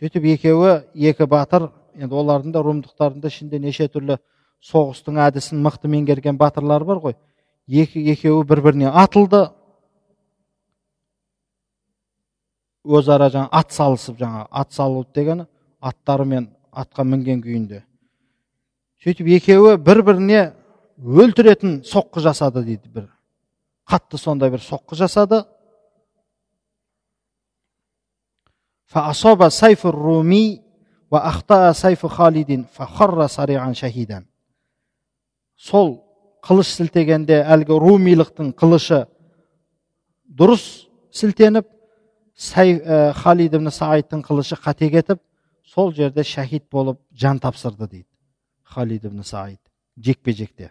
[0.00, 0.80] сөйтіп екеуі
[1.10, 4.18] екі батыр енді олардың да румдықтардың да ішінде неше түрлі
[4.64, 7.16] соғыстың әдісін мықты меңгерген батырлар бар ғой.
[7.66, 9.46] Екі екеуі бір біріне атылды.
[12.86, 15.48] Өзара жаңа ат салысып жаңа ат салу дегені
[15.80, 17.82] аттарымен атқа мінген күйінде.
[19.02, 20.42] Сөйтіп екеуі бір біріне
[20.98, 23.08] өлтіретін соққы жасады дейді бір.
[23.86, 25.44] Қатты сондай бір соққы жасады
[35.56, 36.02] сол
[36.46, 39.04] қылыш сілтегенде әлгі румилықтың қылышы
[40.26, 40.66] дұрыс
[41.10, 41.66] сілтеніп
[43.22, 45.22] халид ибн саидтың қылышы қате кетіп
[45.64, 48.08] сол жерде шәһид болып жан тапсырды дейді
[48.62, 49.60] халид ибн саид
[49.96, 50.70] жекпе жекте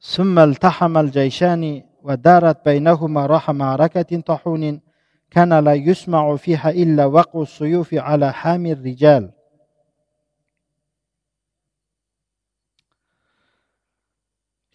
[0.00, 4.80] ثم التحم الجيشان ودارت بينهما راح معركة طاحون
[5.30, 9.32] كان لا يسمع فيها إلا وقع السيوف على حامي الرجال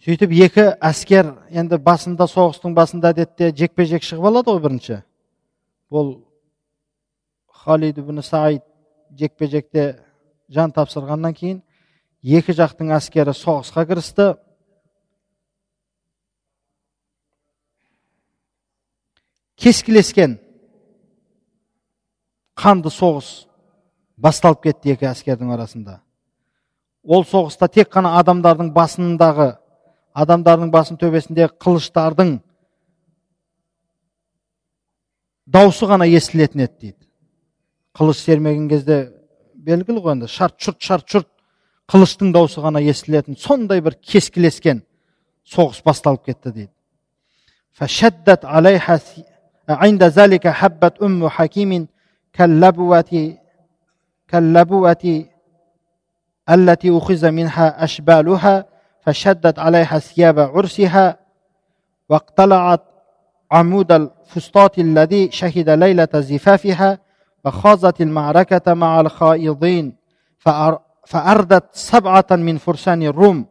[0.05, 4.97] сөйтіп екі әскер енді басында соғыстың басында әдетте жекпе жек шығып алады ғой бірінші
[5.89, 6.11] бұл
[7.63, 8.61] халид ибн саид
[9.17, 9.85] жекпе жекте
[10.45, 11.63] жан тапсырғаннан кейін
[12.21, 14.27] екі жақтың әскері соғысқа кірісті
[19.60, 20.38] кескілескен
[22.60, 23.46] қанды соғыс
[24.20, 26.00] басталып кетті екі әскердің арасында.
[27.04, 29.54] Ол соғыста тек қана адамдардың басындағы
[30.14, 32.34] адамдардың басын төбесінде қылыштардың
[35.46, 36.98] даусы ғана естілетін еді дейді.
[37.96, 39.00] Қылыш сермеген кезде
[39.54, 41.30] белгілі ғой енді шарт шұрт шарт шұрт
[41.90, 44.84] қылыштың даусы ғана естілетін сондай бір кескілескен
[45.48, 46.72] соғыс басталып кетті дейді.
[49.70, 51.86] عند ذلك حبت أم حكيم
[52.32, 53.34] كاللبوة
[54.28, 55.24] كاللبوة
[56.50, 58.64] التي أخذ منها أشبالها
[59.02, 61.16] فشدت عليها ثياب عرسها
[62.08, 62.80] واقتلعت
[63.52, 66.98] عمود الفسطاط الذي شهد ليلة زفافها
[67.44, 69.96] فخاضت المعركة مع الخائضين
[71.06, 73.46] فأردت سبعة من فرسان الروم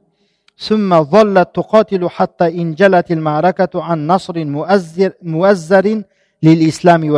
[0.57, 6.03] ثم ظلت تقاتل حتى إن جلت المعركة عن نصر مؤزر, مؤزر
[6.41, 7.09] лил ислами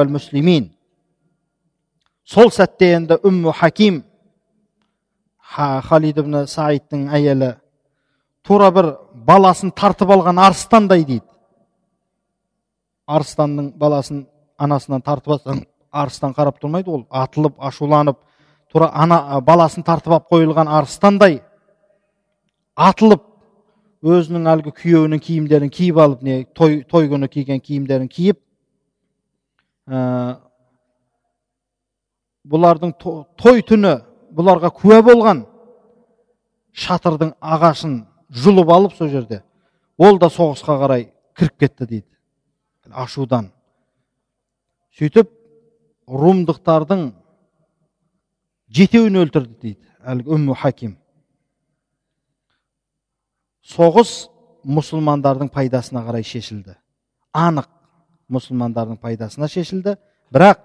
[2.24, 4.03] сол сәтте енді үмму хаким
[5.51, 7.55] халид ибн саидтің әйелі
[8.47, 8.88] тура бір
[9.28, 11.26] баласын тартып алған арыстандай дейді.
[13.07, 14.26] Арыстанның баласын
[14.57, 15.57] анасынан тартып алса
[15.91, 17.05] арыстан қарап тұрмайды ол.
[17.09, 18.17] Атылып ашуланып
[18.72, 21.41] тура ана баласын тартып алып қойылған арыстандай
[22.76, 23.28] атылып
[24.01, 28.39] өзінің әлгі күйеуінің киімдерін киіп алып не той той күні киген киімдерін киіп
[29.92, 30.02] ә,
[32.48, 33.98] бұлардың той түні
[34.32, 35.44] бұларға куә болған
[36.72, 37.98] шатырдың ағашын
[38.32, 39.42] жұлып алып сол жерде
[40.00, 42.08] ол да соғысқа қарай кіріп кетті дейді.
[42.92, 43.52] Ашудан.
[44.98, 45.30] Сөйтіп
[46.08, 47.12] румдықтардың
[48.74, 50.98] жетеуін өлтірді дейді әлгі үмму хаким.
[53.62, 54.32] Соғыс
[54.66, 56.76] мұсылмандардың пайдасына қарай шешілді.
[57.32, 57.70] Анық
[58.31, 59.97] мұсылмандардың пайдасына шешілді
[60.35, 60.59] бірақ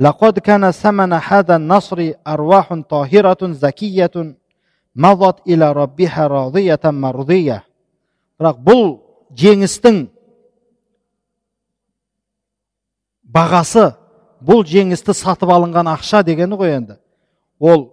[0.00, 4.34] لقد كان ثمن هذا النصر أرواح طاهرة زكية
[4.96, 7.62] مضت إلى ربها راضية مرضية
[8.40, 8.88] бірақ бұл
[9.38, 9.98] жеңістің
[13.22, 13.92] бағасы
[14.42, 16.96] бұл жеңісті сатып алынған ақша дегені ғой енді
[17.62, 17.84] ол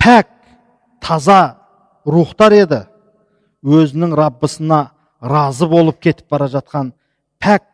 [0.00, 0.30] пәк
[1.04, 1.58] таза
[2.08, 2.80] рухтар еді
[3.60, 4.80] өзінің раббысына
[5.20, 6.94] разы болып кетіп бара жатқан
[7.36, 7.66] пәк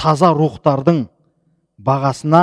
[0.00, 1.04] таза рухтардың
[1.80, 2.42] бағасына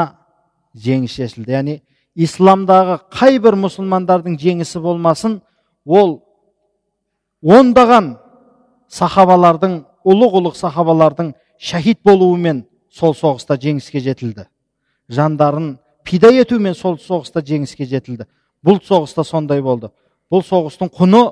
[0.77, 1.75] жеңіс шешілді яғни
[2.17, 5.39] исламдағы қай бір мұсылмандардың жеңісі болмасын
[5.85, 6.19] ол
[7.41, 8.15] ондаған
[8.89, 14.47] сахабалардың ұлық ұлық сахабалардың шәһид болуымен сол соғыста жеңіске жетілді.
[15.09, 18.27] Жандарын пида етумен сол соғыста жеңіске жетілді.
[18.65, 19.91] Бұл соғыста сондай болды.
[20.31, 21.23] Бұл соғыстың құны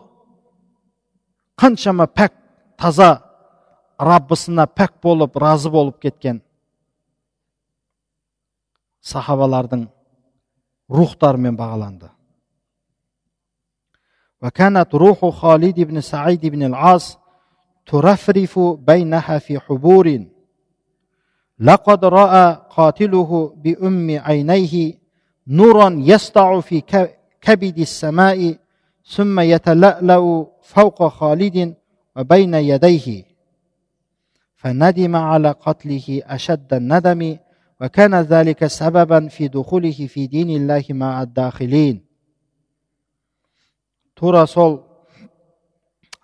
[1.59, 2.33] қаншама пәк
[2.77, 3.24] таза
[3.98, 6.42] раббысына пәк болып разы болып кеткен
[9.02, 9.88] сахабалардың
[10.88, 12.10] рухтарымен бағаланды
[14.42, 17.18] وكانت روح خالد بن سعيد بن العاص
[17.86, 20.24] ترفرف بينها في حبور
[21.58, 24.94] لقد راى قاتله بام عينيه
[25.46, 26.80] نورا يسطع في
[27.40, 28.56] كبد السماء
[29.06, 31.74] ثم يتلألأ فوق خالد
[32.16, 33.24] وبين يديه
[34.64, 37.36] فندم على قتله أشد الندم
[37.80, 41.96] وكان ذلك سببا في دخوله في دين الله مع الداخلين
[44.20, 44.84] тура сол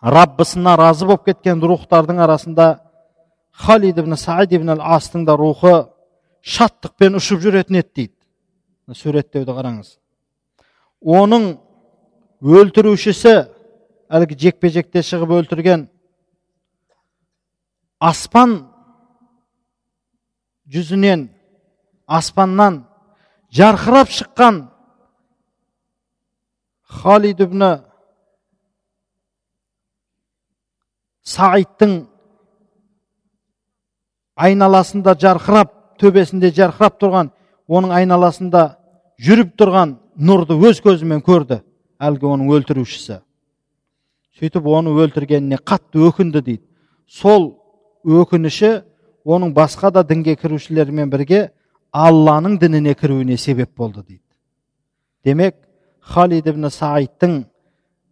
[0.03, 2.67] раббысына разы болып кеткен рухтардың арасында
[3.53, 5.89] халид ибн саид ибн астың да рухы
[6.45, 9.95] шаттықпен ұшып жүретін еді дейді суреттеуді қараңыз
[11.01, 11.49] оның
[12.45, 13.35] өлтірушісі
[14.13, 15.89] әлгі жекпе жекте шығып өлтірген
[18.02, 18.56] аспан
[20.74, 21.28] жүзінен
[22.08, 22.82] аспаннан
[23.54, 24.60] жарқырап шыққан
[27.02, 27.64] халид ибн
[31.22, 31.98] саидтың
[34.36, 37.34] айналасында жарқырап төбесінде жарқырап тұрған
[37.70, 38.64] оның айналасында
[39.22, 41.62] жүріп тұрған нұрды өз көзімен көрді
[42.02, 43.22] әлгі оның өлтірушісі
[44.42, 46.64] сөйтіп оны өлтіргеніне қатты өкінді дейді.
[47.06, 47.61] Сол
[48.06, 48.82] өкініші
[49.26, 51.50] оның басқа да дінге кірушілермен бірге
[51.92, 54.24] алланың дініне кіруіне себеп болды дейді.
[55.26, 55.56] Демек
[56.00, 57.44] халид ибн саидтың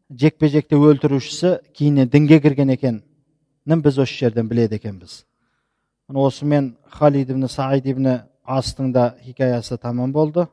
[0.10, 5.26] жекпе жекте өлтірушісі кейіннен дінге кірген екенін біз осы жерден біледі екенбіз.
[6.10, 10.48] Осымен халид ибн саид ибн астың да хикаясы тамам болды.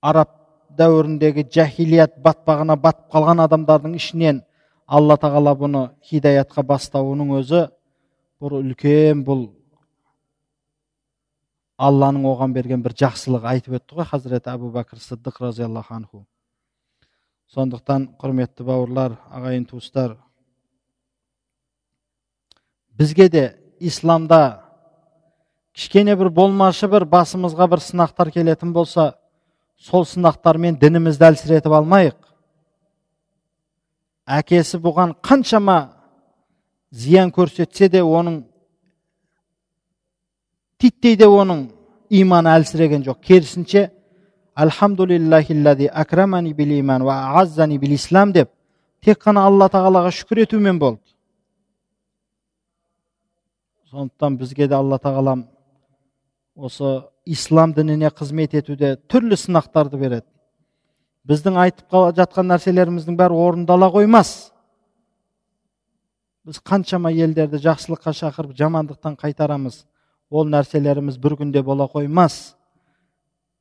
[0.00, 0.30] Араб
[0.78, 4.42] дәуіріндегі жахилият батпағына батып қалған адамдардың ішінен
[4.86, 7.66] алла тағала бұны хидаятқа бастауының өзі
[8.38, 9.48] бұл үлкен бұл
[11.78, 16.24] алланың оған берген бір жақсылығы айтып өтті ғой хазіреті әбу бәкір сыдық разиаллаху анху.
[17.54, 20.16] Сондықтан құрметті бауырлар ағайын туыстар
[22.98, 23.44] бізге де
[23.80, 24.62] исламда
[25.72, 29.12] кішкене бір болмашы бір басымызға бір сынақтар келетін болса
[29.78, 32.18] сол сынақтармен дінімізді әлсіретіп алмайық.
[34.26, 35.97] Әкесі бұған қаншама
[36.90, 38.44] зиян көрсетсе де оның
[40.78, 41.68] титтей де оның
[42.10, 43.20] иманы әлсіреген жоқ.
[43.22, 43.90] Керісінше
[44.54, 46.54] акрамани
[47.94, 48.50] ислам деп
[49.04, 51.00] тек қана алла тағалаға шүкір етумен болды.
[53.90, 55.46] Сондықтан бізге де алла тағалам
[56.56, 60.26] осы ислам дініне қызмет етуде түрлі сынақтарды береді.
[61.28, 64.50] Біздің айтып жатқан нәрселеріміздің бәрі орындала қоймас.
[66.48, 69.82] Біз қаншама елдерді жақсылыққа шақырып жамандықтан қайтарамыз.
[70.30, 72.54] Ол нәрселеріміз бір күнде бола қоймас.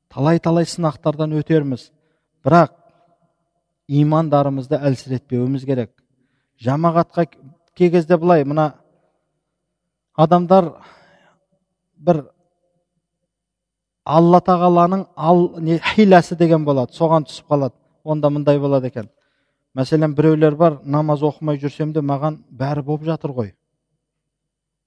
[0.08, 1.90] Талай талай сынақтардан өтерміз.
[2.46, 2.72] Бірақ
[3.88, 5.92] имандарымызды әлсіретпеуіміз керек.
[6.64, 7.28] Жамағатқа
[7.76, 8.74] кей кезде былай мына
[10.16, 10.72] адамдар
[11.98, 12.24] бір
[14.06, 17.76] алла тағаланың ал, не, хиләсі деген болады соған түсіп қалады.
[18.04, 19.10] Онда мындай болады екен.
[19.78, 23.54] Мәселен біреулер бар намаз оқымай жүрсем де маған бәрі болып жатыр ғой.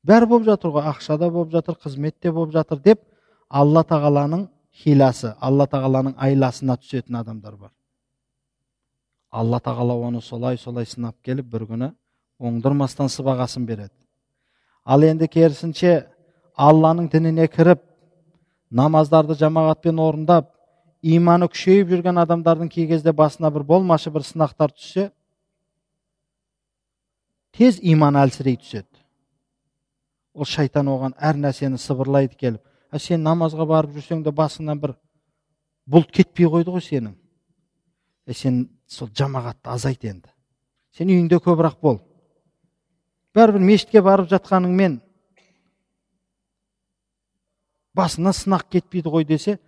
[0.03, 0.89] Бәрі болып жатыр ғой.
[0.91, 3.01] Ақша да болып жатыр қызмет те болып жатыр деп
[3.49, 4.49] алла тағаланың
[4.83, 7.71] хиласы алла тағаланың айласына түсетін адамдар бар.
[9.31, 11.93] Алла тағала оны солай солай сынап келіп бір күні
[12.41, 13.95] оңдырмастан сыбағасын береді.
[14.85, 16.09] Ал енді керісінше
[16.57, 17.83] алланың дініне кіріп
[18.71, 20.51] намаздарды жамағатпен орындап
[21.03, 25.11] иманы күшейіп жүрген адамдардың кей кезде басына бір болмашы бір сынақтар түссе
[27.57, 28.89] тез иманы әлсірей түседі.
[30.35, 32.63] Ол шайтан оған әр нәрсені сыбырлайды келіп
[32.93, 34.95] ә сен намазға барып жүрсең де басыңнан бір
[35.91, 37.17] бұлт кетпей қойды ғой сенің.
[38.27, 40.29] Ә сен сол жамағатты азайт енді.
[40.93, 42.01] Сен үйіңде көбірек бол
[43.35, 45.01] бәрібір мешітке барып жатқаныңмен
[47.95, 49.59] басына сынақ кетпейді ғой десе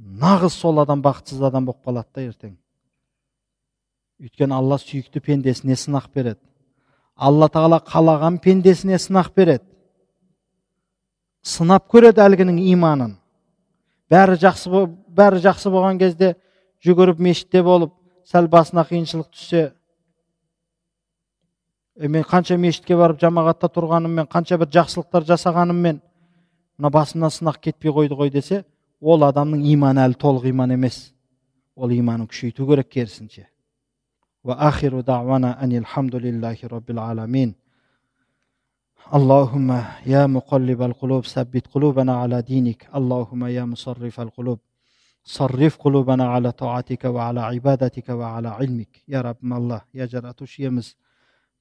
[0.00, 2.56] нағыз сол адам бақытсыз адам болып қалады да ертең.
[4.20, 6.40] Өйткені алла сүйікті пендесіне сынақ береді.
[7.16, 9.64] Алла тағала қалаған пендесіне сынақ береді.
[11.42, 13.16] Сынап көреді әлгінің иманын.
[14.10, 16.34] Бәрі жақсы бәрі жақсы болған кезде
[16.84, 17.92] жүгіріп мешітте болып
[18.28, 19.70] сәл басына қиыншылық түссе
[22.08, 26.00] мен қанша мешітке барып жамағатта тұрғаныммен қанша бір жақсылықтар жасағаныммен
[26.78, 28.64] мына басымнан сынақ кетпей қойды ғой десе
[29.01, 31.11] ол адамның иманы әлі толық иман емес
[31.75, 33.47] ол иманын күшейту керек керісінше
[34.45, 37.55] وآخر دعوانا أن الحمد لله رب العالمين
[39.13, 39.69] اللهم
[40.05, 44.59] يا مقلب القلوب ثبت قلوبنا على دينك اللهم يا مصرف القلوب
[45.23, 50.95] صرف قلوبنا على طاعتك وعلى عبادتك وعلى علمك يا رب الله يا جرأت يمز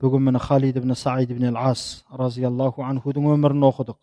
[0.03, 3.97] бүгін міне халид ибн саид ибн ас разиаллаху анхудың өмірін оқыдық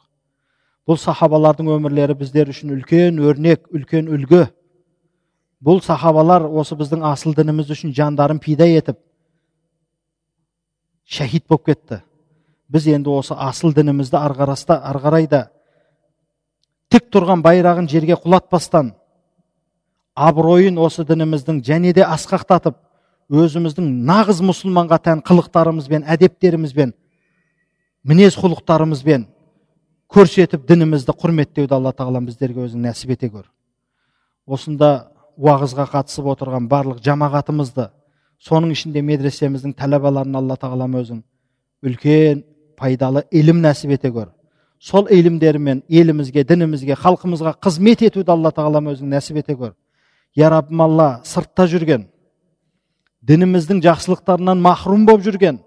[0.86, 4.46] бұл сахабалардың өмірлері біздер үшін үлкен өрнек үлкен үлгі.
[5.62, 9.00] Бұл сахабалар осы біздің асыл дініміз үшін жандарын пида етіп
[11.06, 12.00] шәһид болып кетті.
[12.68, 15.48] Біз енді осы асыл дінімізді ары қарай да
[16.90, 18.92] тік тұрған байрағын жерге құлатпастан
[20.14, 22.78] абыройын осы дініміздің және де асқақтатып
[23.30, 26.94] өзіміздің нағыз мұсылманға тән қылықтарымызбен әдептерімізбен
[28.06, 29.26] мінез құлықтарымызбен
[30.12, 33.46] көрсетіп дінімізді құрметтеуді алла тағалам біздерге өзің нәсіп ете көр
[34.46, 34.90] осында
[35.36, 37.88] уағызға қатысып отырған барлық жамағатымызды
[38.38, 41.22] соның ішінде медресеміздің тәләбаларын алла тағалам өзің
[41.86, 42.44] үлкен
[42.78, 44.30] пайдалы ілім нәсіп ете көр
[44.78, 49.74] сол ілімдерімен елімізге дінімізге халқымызға қызмет етуді алла тағалам өзің нәсіп ете көр
[50.36, 52.06] я раббым алла сыртта жүрген
[53.26, 55.58] дініміздің жақсылықтарынан махрұм болып жүрген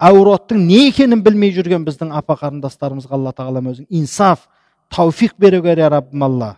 [0.00, 4.48] әуроттың не екенін білмей жүрген біздің апа қарындастарымызға алла тағалам өзің инсаф
[4.94, 6.50] тауфиқ бере көр я раббым алла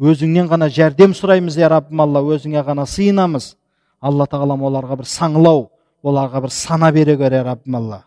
[0.00, 3.54] өзіңнен ғана жәрдем сұраймыз я раббым алла өзіңе ғана сыйынамыз
[4.00, 5.68] алла тағалам оларға бір саңлау
[6.04, 8.04] оларға бір сана бере көр я раббым алла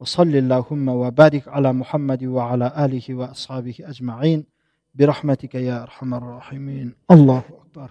[0.00, 4.44] وصل اللهم وبارك على محمد وعلى آله وأصحابه أجمعين
[4.94, 7.90] برحمتك يا أرحم الراحمين الله أكبر